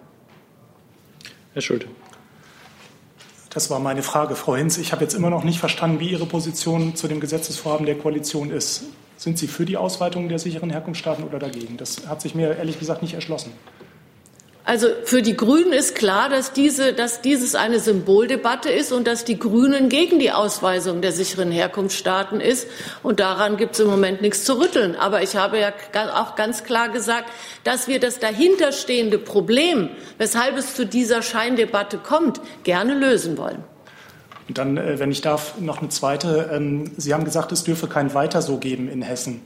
[1.55, 1.87] Herr Schulte.
[3.51, 4.79] Das war meine Frage, Frau Hinz.
[4.79, 8.51] Ich habe jetzt immer noch nicht verstanden, wie Ihre Position zu dem Gesetzesvorhaben der Koalition
[8.51, 8.85] ist.
[9.17, 11.77] Sind Sie für die Ausweitung der sicheren Herkunftsstaaten oder dagegen?
[11.77, 13.53] Das hat sich mir ehrlich gesagt nicht erschlossen.
[14.65, 19.25] Also für die Grünen ist klar, dass, diese, dass dieses eine Symboldebatte ist und dass
[19.25, 22.69] die Grünen gegen die Ausweisung der sicheren Herkunftsstaaten ist.
[23.03, 24.97] Und daran gibt es im Moment nichts zu rütteln.
[24.97, 25.73] Aber ich habe ja
[26.15, 27.31] auch ganz klar gesagt,
[27.65, 33.65] dass wir das dahinterstehende Problem, weshalb es zu dieser Scheindebatte kommt, gerne lösen wollen.
[34.47, 36.51] Und dann, äh, wenn ich darf, noch eine zweite.
[36.53, 39.43] Ähm, Sie haben gesagt, es dürfe kein Weiter so geben in Hessen.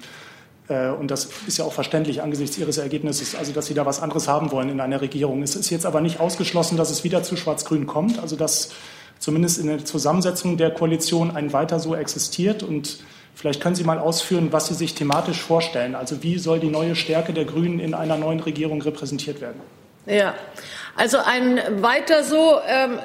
[0.68, 4.00] Äh, und das ist ja auch verständlich angesichts Ihres Ergebnisses, also dass Sie da was
[4.00, 5.42] anderes haben wollen in einer Regierung.
[5.42, 8.70] Es ist jetzt aber nicht ausgeschlossen, dass es wieder zu Schwarz-Grün kommt, also dass
[9.18, 12.62] zumindest in der Zusammensetzung der Koalition ein Weiter so existiert.
[12.62, 12.98] Und
[13.34, 15.94] vielleicht können Sie mal ausführen, was Sie sich thematisch vorstellen.
[15.94, 19.60] Also wie soll die neue Stärke der Grünen in einer neuen Regierung repräsentiert werden?
[20.06, 20.34] Ja,
[20.96, 22.98] also ein Weiter so ähm,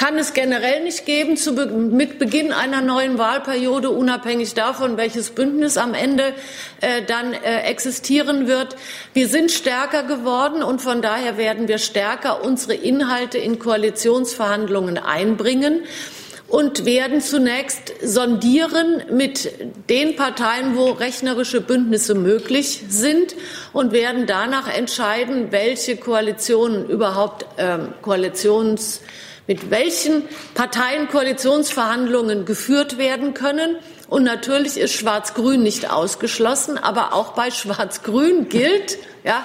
[0.00, 5.76] kann es generell nicht geben zu, mit Beginn einer neuen Wahlperiode, unabhängig davon, welches Bündnis
[5.76, 6.32] am Ende
[6.80, 8.76] äh, dann äh, existieren wird.
[9.12, 15.82] Wir sind stärker geworden und von daher werden wir stärker unsere Inhalte in Koalitionsverhandlungen einbringen
[16.48, 19.50] und werden zunächst sondieren mit
[19.90, 23.34] den Parteien, wo rechnerische Bündnisse möglich sind
[23.74, 29.02] und werden danach entscheiden, welche Koalitionen überhaupt ähm, Koalitions
[29.46, 30.22] mit welchen
[30.54, 33.76] Parteien Koalitionsverhandlungen geführt werden können.
[34.08, 39.44] Und natürlich ist Schwarz-Grün nicht ausgeschlossen, aber auch bei Schwarz-Grün gilt, ja,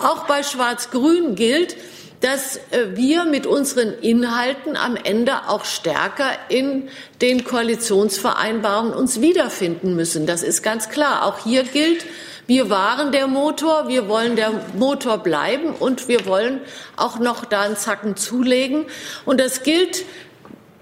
[0.00, 1.76] auch bei Schwarz-Grün gilt,
[2.24, 6.88] dass äh, wir mit unseren Inhalten am Ende auch stärker in
[7.20, 10.26] den Koalitionsvereinbarungen uns wiederfinden müssen.
[10.26, 11.26] Das ist ganz klar.
[11.26, 12.06] Auch hier gilt,
[12.46, 16.60] wir waren der Motor, wir wollen der Motor bleiben und wir wollen
[16.96, 18.84] auch noch da einen Zacken zulegen.
[19.24, 20.04] Und das gilt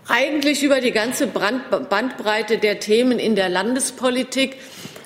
[0.09, 4.57] eigentlich über die ganze Bandbreite der Themen in der Landespolitik.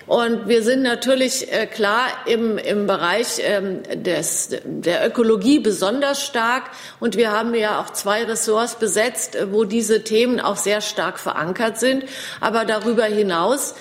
[0.07, 6.71] Und wir sind natürlich äh, klar im, im Bereich ähm, des, der Ökologie besonders stark.
[7.01, 11.19] Und wir haben ja auch zwei Ressorts besetzt, äh, wo diese Themen auch sehr stark
[11.19, 12.05] verankert sind.
[12.41, 13.75] Aber darüber hinaus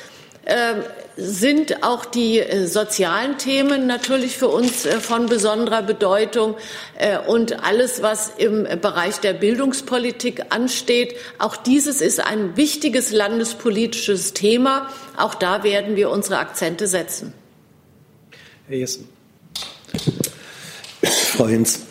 [0.45, 0.73] äh,
[1.17, 6.55] sind auch die äh, sozialen Themen natürlich für uns äh, von besonderer Bedeutung
[6.97, 11.15] äh, und alles, was im Bereich der Bildungspolitik ansteht.
[11.39, 14.89] Auch dieses ist ein wichtiges landespolitisches Thema.
[15.15, 17.33] Auch da werden wir unsere Akzente setzen.
[18.67, 19.07] Herr Jessen.
[21.01, 21.81] Frau Hinz,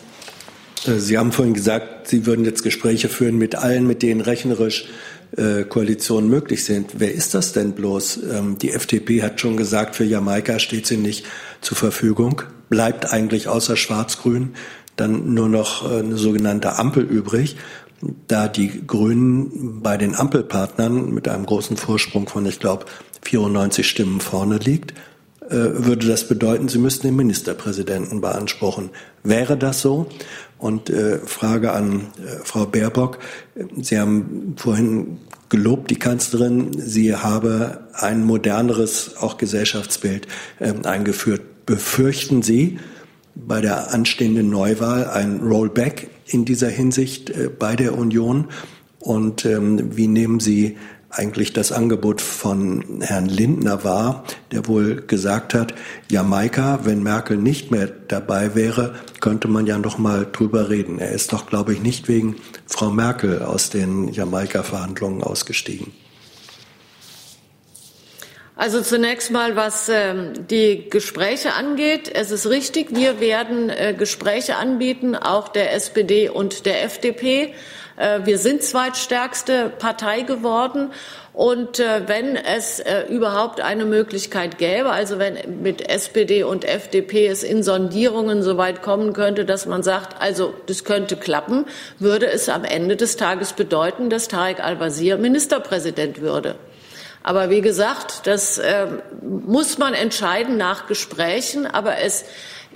[0.85, 4.87] Sie haben vorhin gesagt, Sie würden jetzt Gespräche führen mit allen, mit denen rechnerisch
[5.65, 6.91] Koalitionen möglich sind.
[6.97, 8.19] Wer ist das denn bloß?
[8.31, 11.25] Ähm, die FDP hat schon gesagt, für Jamaika steht sie nicht
[11.61, 12.41] zur Verfügung.
[12.69, 14.53] Bleibt eigentlich außer Schwarz-Grün
[14.95, 17.57] dann nur noch äh, eine sogenannte Ampel übrig.
[18.27, 22.85] Da die Grünen bei den Ampelpartnern mit einem großen Vorsprung von, ich glaube,
[23.23, 24.93] 94 Stimmen vorne liegt,
[25.49, 28.89] äh, würde das bedeuten, sie müssten den Ministerpräsidenten beanspruchen.
[29.23, 30.07] Wäre das so?
[30.57, 33.19] Und äh, Frage an äh, Frau Baerbock.
[33.81, 35.17] Sie haben vorhin
[35.49, 40.27] gelobt, die Kanzlerin, sie habe ein moderneres, auch Gesellschaftsbild
[40.59, 41.65] äh, eingeführt.
[41.65, 42.79] Befürchten Sie
[43.35, 48.47] bei der anstehenden Neuwahl ein Rollback in dieser Hinsicht äh, bei der Union?
[48.99, 50.77] Und ähm, wie nehmen Sie
[51.17, 55.73] eigentlich das Angebot von Herrn Lindner war, der wohl gesagt hat,
[56.09, 60.99] Jamaika, wenn Merkel nicht mehr dabei wäre, könnte man ja noch mal drüber reden.
[60.99, 62.35] Er ist doch, glaube ich, nicht wegen
[62.67, 65.93] Frau Merkel aus den Jamaika-Verhandlungen ausgestiegen.
[68.57, 72.09] Also zunächst mal, was ähm, die Gespräche angeht.
[72.13, 77.53] Es ist richtig, wir werden äh, Gespräche anbieten, auch der SPD und der FDP.
[77.97, 80.91] Äh, wir sind zweitstärkste Partei geworden.
[81.33, 87.27] Und äh, wenn es äh, überhaupt eine Möglichkeit gäbe, also wenn mit SPD und FDP
[87.27, 91.65] es in Sondierungen so weit kommen könnte, dass man sagt, also das könnte klappen,
[91.99, 96.55] würde es am Ende des Tages bedeuten, dass Tarek Al-Wazir Ministerpräsident würde.
[97.21, 98.85] Aber wie gesagt, das äh,
[99.21, 101.65] muss man entscheiden nach Gesprächen.
[101.65, 102.23] Aber es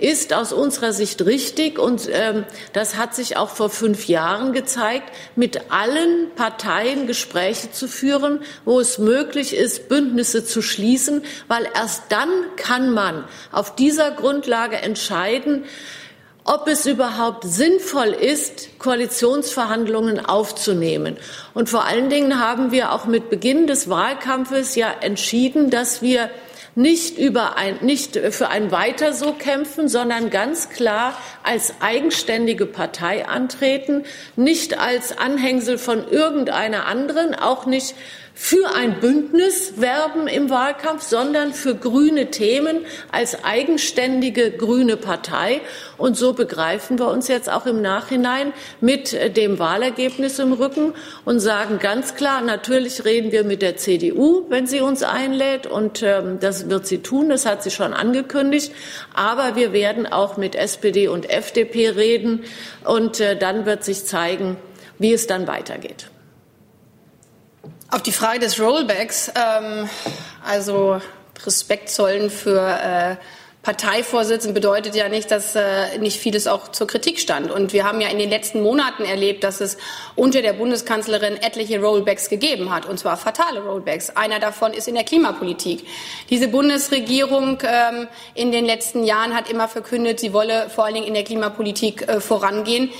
[0.00, 5.12] ist aus unserer Sicht richtig und ähm, das hat sich auch vor fünf Jahren gezeigt,
[5.36, 12.04] mit allen Parteien Gespräche zu führen, wo es möglich ist, Bündnisse zu schließen, weil erst
[12.10, 15.64] dann kann man auf dieser Grundlage entscheiden,
[16.44, 21.16] ob es überhaupt sinnvoll ist, Koalitionsverhandlungen aufzunehmen.
[21.54, 26.30] Und vor allen Dingen haben wir auch mit Beginn des Wahlkampfes ja entschieden, dass wir
[26.74, 33.26] nicht, über ein, nicht für ein Weiter so kämpfen, sondern ganz klar als eigenständige Partei
[33.26, 34.04] antreten,
[34.36, 37.94] nicht als Anhängsel von irgendeiner anderen, auch nicht
[38.42, 45.60] für ein Bündnis werben im Wahlkampf, sondern für grüne Themen als eigenständige grüne Partei.
[45.98, 50.94] Und so begreifen wir uns jetzt auch im Nachhinein mit dem Wahlergebnis im Rücken
[51.26, 55.66] und sagen ganz klar, natürlich reden wir mit der CDU, wenn sie uns einlädt.
[55.66, 58.72] Und ähm, das wird sie tun, das hat sie schon angekündigt.
[59.12, 62.44] Aber wir werden auch mit SPD und FDP reden.
[62.84, 64.56] Und äh, dann wird sich zeigen,
[64.98, 66.06] wie es dann weitergeht.
[67.92, 69.90] Auf die Frage des Rollbacks, ähm,
[70.46, 71.00] also
[71.44, 73.16] Respekt zollen für äh,
[73.62, 77.50] Parteivorsitzenden bedeutet ja nicht, dass äh, nicht vieles auch zur Kritik stand.
[77.50, 79.76] Und wir haben ja in den letzten Monaten erlebt, dass es
[80.14, 84.10] unter der Bundeskanzlerin etliche Rollbacks gegeben hat, und zwar fatale Rollbacks.
[84.10, 85.84] Einer davon ist in der Klimapolitik.
[86.30, 91.08] Diese Bundesregierung ähm, in den letzten Jahren hat immer verkündet, sie wolle vor allen Dingen
[91.08, 92.90] in der Klimapolitik äh, vorangehen.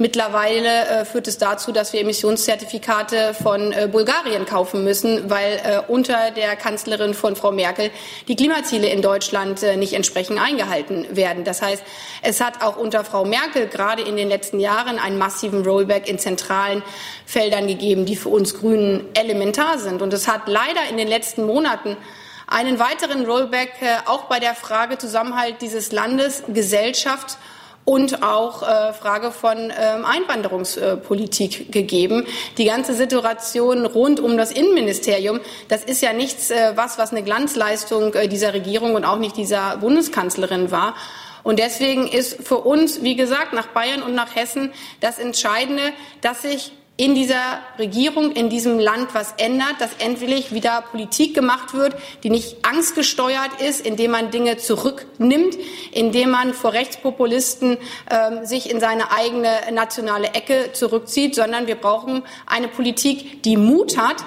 [0.00, 5.82] Mittlerweile äh, führt es dazu, dass wir Emissionszertifikate von äh, Bulgarien kaufen müssen, weil äh,
[5.88, 7.90] unter der Kanzlerin von Frau Merkel
[8.26, 11.44] die Klimaziele in Deutschland äh, nicht entsprechend eingehalten werden.
[11.44, 11.82] Das heißt,
[12.22, 16.18] es hat auch unter Frau Merkel gerade in den letzten Jahren einen massiven Rollback in
[16.18, 16.82] zentralen
[17.26, 20.00] Feldern gegeben, die für uns Grünen elementar sind.
[20.00, 21.98] Und es hat leider in den letzten Monaten
[22.46, 27.36] einen weiteren Rollback äh, auch bei der Frage Zusammenhalt dieses Landes, Gesellschaft
[27.84, 32.26] und auch äh, Frage von ähm, Einwanderungspolitik gegeben.
[32.58, 37.22] Die ganze Situation rund um das Innenministerium, das ist ja nichts, äh, was, was eine
[37.22, 40.94] Glanzleistung äh, dieser Regierung und auch nicht dieser Bundeskanzlerin war.
[41.42, 45.82] Und deswegen ist für uns, wie gesagt, nach Bayern und nach Hessen das Entscheidende,
[46.20, 51.72] dass sich in dieser Regierung, in diesem Land was ändert, dass endlich wieder Politik gemacht
[51.72, 55.56] wird, die nicht angstgesteuert ist, indem man Dinge zurücknimmt,
[55.92, 57.78] indem man vor Rechtspopulisten
[58.10, 63.96] äh, sich in seine eigene nationale Ecke zurückzieht, sondern wir brauchen eine Politik, die Mut
[63.96, 64.22] hat,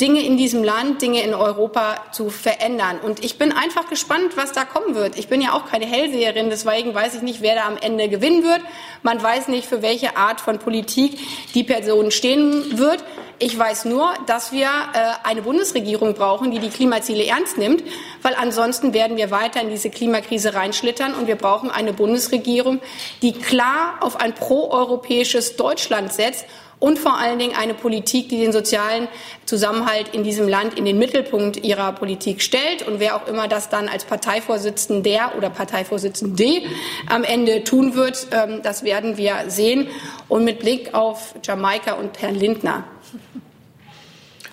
[0.00, 3.00] Dinge in diesem Land, Dinge in Europa zu verändern.
[3.02, 5.18] Und ich bin einfach gespannt, was da kommen wird.
[5.18, 8.44] Ich bin ja auch keine Hellseherin, deswegen weiß ich nicht, wer da am Ende gewinnen
[8.44, 8.60] wird.
[9.02, 11.18] Man weiß nicht, für welche Art von Politik
[11.54, 13.02] die Person stehen wird.
[13.40, 17.82] Ich weiß nur, dass wir äh, eine Bundesregierung brauchen, die die Klimaziele ernst nimmt,
[18.22, 22.80] weil ansonsten werden wir weiter in diese Klimakrise reinschlittern und wir brauchen eine Bundesregierung,
[23.22, 26.46] die klar auf ein proeuropäisches Deutschland setzt
[26.80, 29.08] und vor allen Dingen eine Politik, die den sozialen
[29.46, 32.86] Zusammenhalt in diesem Land in den Mittelpunkt ihrer Politik stellt.
[32.86, 36.62] Und wer auch immer das dann als Parteivorsitzender oder Parteivorsitzende
[37.08, 39.88] am Ende tun wird, ähm, das werden wir sehen.
[40.28, 42.84] Und mit Blick auf Jamaika und Herrn Lindner.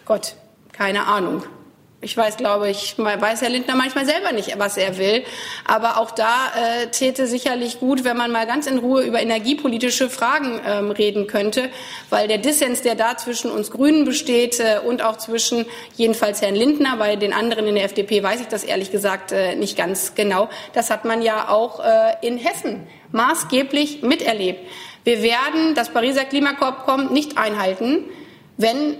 [0.05, 0.35] Gott,
[0.71, 1.43] keine Ahnung.
[2.05, 5.23] Ich weiß, glaube ich, weiß Herr Lindner manchmal selber nicht, was er will.
[5.65, 10.07] Aber auch da äh, täte sicherlich gut, wenn man mal ganz in Ruhe über energiepolitische
[10.11, 11.71] Fragen ähm, reden könnte,
[12.11, 15.65] weil der Dissens, der da zwischen uns Grünen besteht äh, und auch zwischen
[15.95, 19.55] jedenfalls Herrn Lindner, bei den anderen in der FDP weiß ich das ehrlich gesagt äh,
[19.55, 20.47] nicht ganz genau.
[20.73, 24.59] Das hat man ja auch äh, in Hessen maßgeblich miterlebt.
[25.05, 28.03] Wir werden das Pariser Klimaabkommen nicht einhalten,
[28.57, 28.95] wenn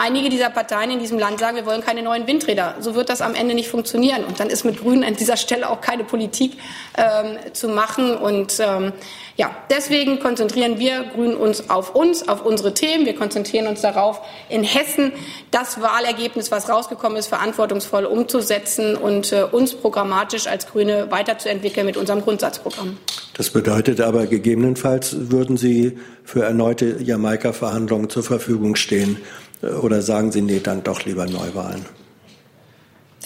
[0.00, 2.76] einige dieser Parteien in diesem Land sagen, wir wollen keine neuen Windräder.
[2.80, 4.24] So wird das am Ende nicht funktionieren.
[4.24, 6.52] Und dann ist mit Grünen an dieser Stelle auch keine Politik
[6.96, 8.16] ähm, zu machen.
[8.16, 8.92] Und ähm,
[9.36, 13.06] ja, deswegen konzentrieren wir Grünen uns auf uns, auf unsere Themen.
[13.06, 15.12] Wir konzentrieren uns darauf, in Hessen
[15.50, 21.96] das Wahlergebnis, was rausgekommen ist, verantwortungsvoll umzusetzen und äh, uns programmatisch als Grüne weiterzuentwickeln mit
[21.96, 22.98] unserem Grundsatzprogramm.
[23.36, 29.18] Das bedeutet aber, gegebenenfalls würden Sie für erneute Jamaika-Verhandlungen zur Verfügung stehen.
[29.62, 31.84] Oder sagen Sie, nee, dann doch lieber Neuwahlen?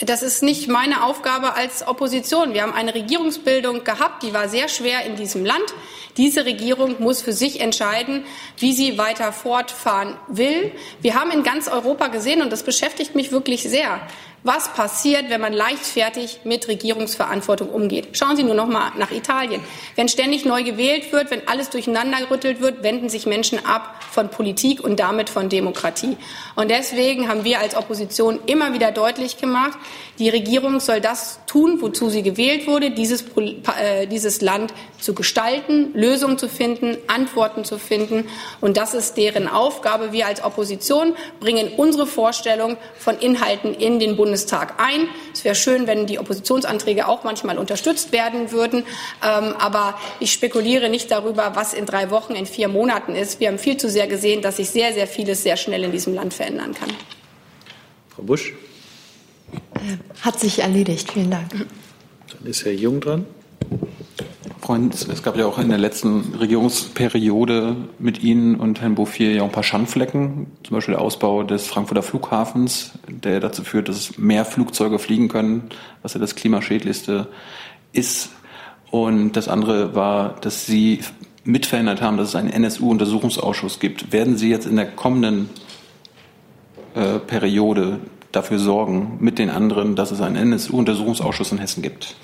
[0.03, 2.55] Das ist nicht meine Aufgabe als Opposition.
[2.55, 5.75] Wir haben eine Regierungsbildung gehabt, die war sehr schwer in diesem Land.
[6.17, 8.25] Diese Regierung muss für sich entscheiden,
[8.57, 10.73] wie sie weiter fortfahren will.
[11.03, 14.01] Wir haben in ganz Europa gesehen, und das beschäftigt mich wirklich sehr,
[14.43, 18.09] was passiert, wenn man leichtfertig mit Regierungsverantwortung umgeht.
[18.13, 19.61] Schauen Sie nur noch mal nach Italien.
[19.97, 24.31] Wenn ständig neu gewählt wird, wenn alles durcheinander gerüttelt wird, wenden sich Menschen ab von
[24.31, 26.17] Politik und damit von Demokratie.
[26.57, 29.79] Und deswegen haben wir als Opposition immer wieder deutlich gemacht,
[30.21, 33.25] die Regierung soll das tun, wozu sie gewählt wurde, dieses,
[33.81, 38.29] äh, dieses Land zu gestalten, Lösungen zu finden, Antworten zu finden.
[38.61, 40.13] Und das ist deren Aufgabe.
[40.13, 45.09] Wir als Opposition bringen unsere Vorstellung von Inhalten in den Bundestag ein.
[45.33, 48.85] Es wäre schön, wenn die Oppositionsanträge auch manchmal unterstützt werden würden.
[49.25, 53.41] Ähm, aber ich spekuliere nicht darüber, was in drei Wochen, in vier Monaten ist.
[53.41, 56.13] Wir haben viel zu sehr gesehen, dass sich sehr, sehr vieles sehr schnell in diesem
[56.13, 56.91] Land verändern kann.
[58.15, 58.53] Frau Busch.
[60.23, 61.13] Hat sich erledigt.
[61.13, 61.51] Vielen Dank.
[61.51, 63.27] Dann ist Herr Jung dran.
[64.71, 69.43] Freund, es gab ja auch in der letzten Regierungsperiode mit Ihnen und Herrn Bouffier ja
[69.43, 74.17] auch ein paar Schandflecken, zum Beispiel der Ausbau des Frankfurter Flughafens, der dazu führt, dass
[74.17, 75.71] mehr Flugzeuge fliegen können,
[76.03, 77.27] was ja das klimaschädlichste
[77.93, 78.31] ist.
[78.93, 81.01] Und das andere war, dass Sie
[81.43, 84.13] mitverhindert haben, dass es einen NSU-Untersuchungsausschuss gibt.
[84.13, 85.49] Werden Sie jetzt in der kommenden
[86.95, 87.99] äh, Periode
[88.33, 92.15] dafür sorgen, mit den anderen, dass es einen NSU-Untersuchungsausschuss in Hessen gibt?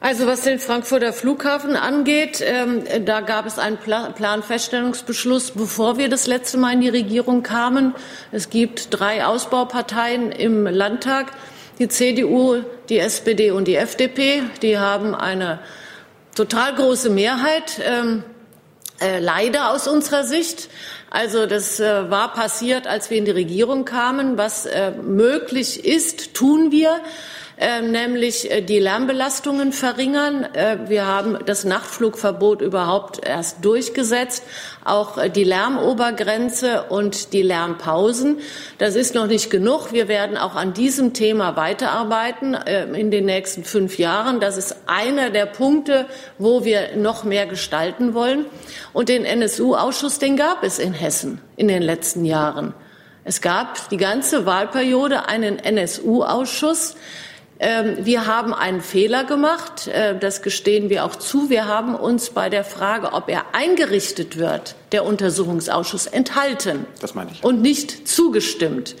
[0.00, 6.08] Also was den Frankfurter Flughafen angeht, ähm, da gab es einen Pla Planfeststellungsbeschluss, bevor wir
[6.08, 7.94] das letzte Mal in die Regierung kamen.
[8.30, 11.32] Es gibt drei Ausbauparteien im Landtag,
[11.80, 14.42] die CDU, die SPD und die FDP.
[14.62, 15.58] Die haben eine
[16.36, 18.22] total große Mehrheit, ähm,
[19.00, 20.68] äh, leider aus unserer Sicht.
[21.10, 24.36] Also das äh, war passiert, als wir in die Regierung kamen.
[24.36, 27.00] Was äh, möglich ist, tun wir.
[27.60, 30.44] Ähm, nämlich äh, die Lärmbelastungen verringern.
[30.54, 34.44] Äh, wir haben das Nachtflugverbot überhaupt erst durchgesetzt,
[34.84, 38.38] auch äh, die Lärmobergrenze und die Lärmpausen.
[38.78, 39.92] Das ist noch nicht genug.
[39.92, 44.38] Wir werden auch an diesem Thema weiterarbeiten in den nächsten fünf Jahren.
[44.38, 46.06] Das ist einer der Punkte,
[46.38, 48.46] wo wir noch mehr gestalten wollen.
[48.92, 52.72] Und den NSU-Ausschuss, den gab es in Hessen in den letzten Jahren.
[53.24, 56.94] Es gab die ganze Wahlperiode einen NSU-Ausschuss.
[57.60, 61.50] Ähm, wir haben einen Fehler gemacht, äh, das gestehen wir auch zu.
[61.50, 66.86] Wir haben uns bei der Frage, ob er eingerichtet wird, der Untersuchungsausschuss, enthalten.
[67.00, 67.42] Das meine ich.
[67.42, 68.94] Und nicht zugestimmt.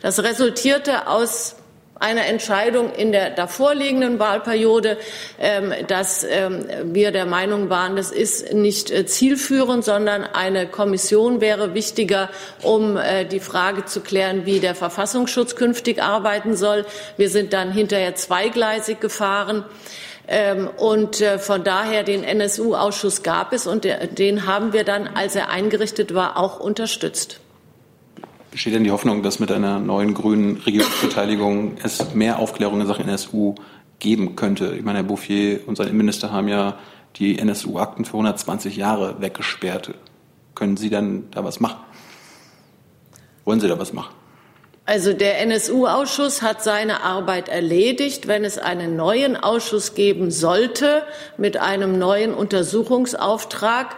[0.00, 1.56] Das resultierte aus
[2.00, 4.98] einer Entscheidung in der davorliegenden Wahlperiode,
[5.38, 11.40] ähm, dass ähm, wir der Meinung waren, das ist nicht äh, zielführend, sondern eine Kommission
[11.40, 12.30] wäre wichtiger,
[12.62, 16.84] um äh, die Frage zu klären, wie der Verfassungsschutz künftig arbeiten soll.
[17.16, 19.64] Wir sind dann hinterher zweigleisig gefahren.
[20.26, 25.36] Ähm, und äh, von daher den NSU-Ausschuss gab es und den haben wir dann, als
[25.36, 27.40] er eingerichtet war, auch unterstützt.
[28.54, 33.08] Besteht denn die Hoffnung, dass mit einer neuen grünen Regierungsbeteiligung es mehr Aufklärung in Sachen
[33.08, 33.56] NSU
[33.98, 34.76] geben könnte?
[34.76, 36.78] Ich meine, Herr Bouffier und sein Innenminister haben ja
[37.16, 39.94] die NSU-Akten für 120 Jahre weggesperrt.
[40.54, 41.80] Können Sie dann da was machen?
[43.44, 44.14] Wollen Sie da was machen?
[44.86, 48.28] Also der NSU-Ausschuss hat seine Arbeit erledigt.
[48.28, 51.04] Wenn es einen neuen Ausschuss geben sollte
[51.38, 53.96] mit einem neuen Untersuchungsauftrag,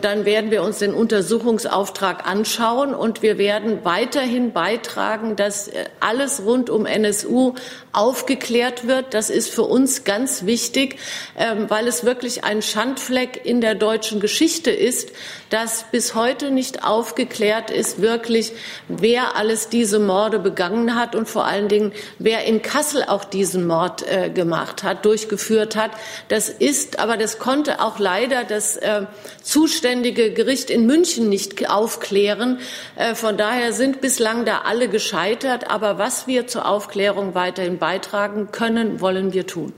[0.00, 6.44] dann werden wir uns den Untersuchungsauftrag anschauen und wir werden weiterhin beitragen, dass äh, alles
[6.44, 7.54] rund um NSU
[7.92, 9.14] aufgeklärt wird.
[9.14, 10.98] Das ist für uns ganz wichtig,
[11.36, 15.10] ähm, weil es wirklich ein Schandfleck in der deutschen Geschichte ist,
[15.50, 18.52] dass bis heute nicht aufgeklärt ist, wirklich,
[18.86, 23.66] wer alles diese Morde begangen hat und vor allen Dingen, wer in Kassel auch diesen
[23.66, 25.90] Mord äh, gemacht hat, durchgeführt hat.
[26.28, 29.06] Das ist, aber das konnte auch leider das äh,
[29.48, 32.58] zuständige Gericht in München nicht aufklären.
[32.96, 35.70] Äh, von daher sind bislang da alle gescheitert.
[35.70, 39.72] Aber was wir zur Aufklärung weiterhin beitragen können, wollen wir tun.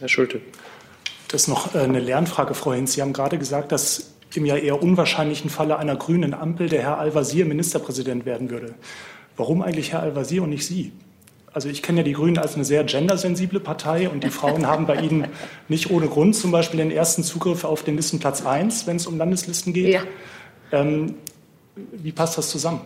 [0.00, 0.40] Herr Schulte.
[1.28, 2.94] Das ist noch äh, eine Lernfrage, Frau Hinz.
[2.94, 6.98] Sie haben gerade gesagt, dass im ja eher unwahrscheinlichen Falle einer grünen Ampel der Herr
[6.98, 8.74] Al-Wazir Ministerpräsident werden würde.
[9.36, 10.92] Warum eigentlich Herr Al-Wazir und nicht Sie?
[11.54, 14.86] Also ich kenne ja die Grünen als eine sehr gendersensible Partei und die Frauen haben
[14.86, 15.26] bei Ihnen
[15.68, 19.18] nicht ohne Grund zum Beispiel den ersten Zugriff auf den Listenplatz 1, wenn es um
[19.18, 19.92] Landeslisten geht.
[19.92, 20.02] Ja.
[20.72, 21.16] Ähm,
[21.76, 22.80] wie passt das zusammen?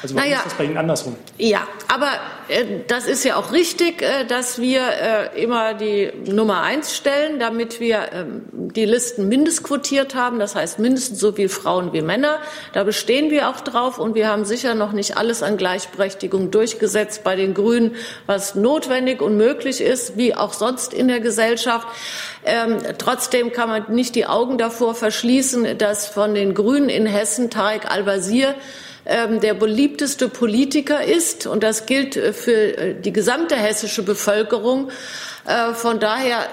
[0.00, 1.16] Also warum naja, ist das bei Ihnen andersrum?
[1.38, 2.10] Ja, aber
[2.48, 7.40] äh, das ist ja auch richtig, äh, dass wir äh, immer die Nummer eins stellen,
[7.40, 10.38] damit wir ähm, die Listen mindestquotiert haben.
[10.38, 12.38] Das heißt mindestens so viel Frauen wie Männer.
[12.74, 17.24] Da bestehen wir auch drauf und wir haben sicher noch nicht alles an Gleichberechtigung durchgesetzt
[17.24, 17.96] bei den Grünen,
[18.26, 21.88] was notwendig und möglich ist, wie auch sonst in der Gesellschaft.
[22.44, 27.50] Ähm, trotzdem kann man nicht die Augen davor verschließen, dass von den Grünen in Hessen
[27.50, 28.54] Tarek Al-Wazir
[29.08, 31.46] der beliebteste Politiker ist.
[31.46, 34.90] Und das gilt äh, für äh, die gesamte hessische Bevölkerung.
[35.46, 36.46] Äh, von daher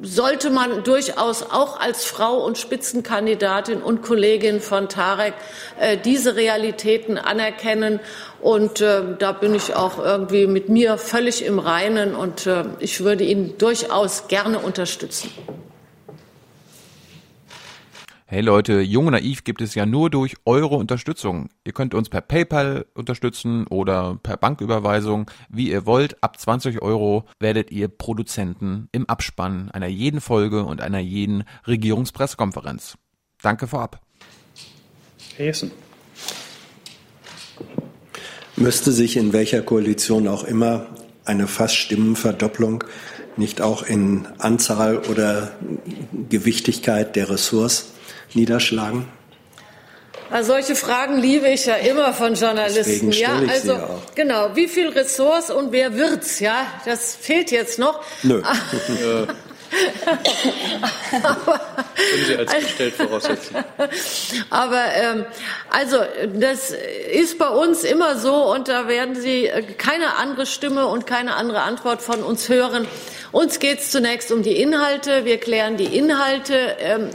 [0.00, 5.34] sollte man durchaus auch als Frau und Spitzenkandidatin und Kollegin von Tarek
[6.04, 7.98] diese Realitäten anerkennen.
[8.40, 12.48] Und da bin ich auch irgendwie mit mir völlig im Reinen und
[12.78, 15.32] ich würde ihn durchaus gerne unterstützen.
[18.30, 21.48] Hey Leute, Jung und Naiv gibt es ja nur durch eure Unterstützung.
[21.64, 26.22] Ihr könnt uns per PayPal unterstützen oder per Banküberweisung, wie ihr wollt.
[26.22, 31.44] Ab 20 Euro werdet ihr Produzenten im Abspann einer jeden Folge und einer jeden
[38.56, 40.86] Müsste sich in welcher Koalition auch immer
[41.24, 42.84] eine fast Stimmenverdopplung
[43.38, 45.52] nicht auch in Anzahl oder
[46.28, 47.94] Gewichtigkeit der Ressorts
[48.34, 49.08] niederschlagen?
[50.30, 53.12] Also solche Fragen liebe ich ja immer von Journalisten.
[53.12, 56.40] ja, also ja genau, wie viel Ressorts und wer wird's?
[56.40, 58.04] Ja, das fehlt jetzt noch.
[58.22, 58.42] Nö.
[62.10, 63.56] Können Sie als gestellt voraussetzen.
[64.50, 65.26] Aber ähm,
[65.70, 65.98] also
[66.34, 66.72] das
[67.12, 71.34] ist bei uns immer so und da werden Sie äh, keine andere Stimme und keine
[71.36, 72.86] andere Antwort von uns hören.
[73.30, 75.26] Uns geht es zunächst um die Inhalte.
[75.26, 77.10] Wir klären die Inhalte ähm,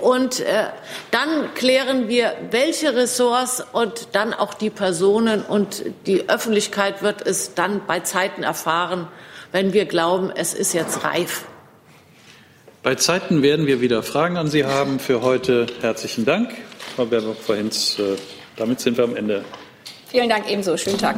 [0.00, 0.66] und äh,
[1.10, 7.54] dann klären wir, welche Ressorts und dann auch die Personen und die Öffentlichkeit wird es
[7.54, 9.08] dann bei Zeiten erfahren,
[9.52, 11.44] wenn wir glauben, es ist jetzt reif.
[12.84, 14.98] Bei Zeiten werden wir wieder Fragen an Sie haben.
[14.98, 16.50] Für heute herzlichen Dank,
[16.94, 17.98] Frau Baerbock, Frau Hinz.
[17.98, 18.16] Äh,
[18.56, 19.42] damit sind wir am Ende.
[20.08, 20.76] Vielen Dank ebenso.
[20.76, 21.16] Schönen Tag.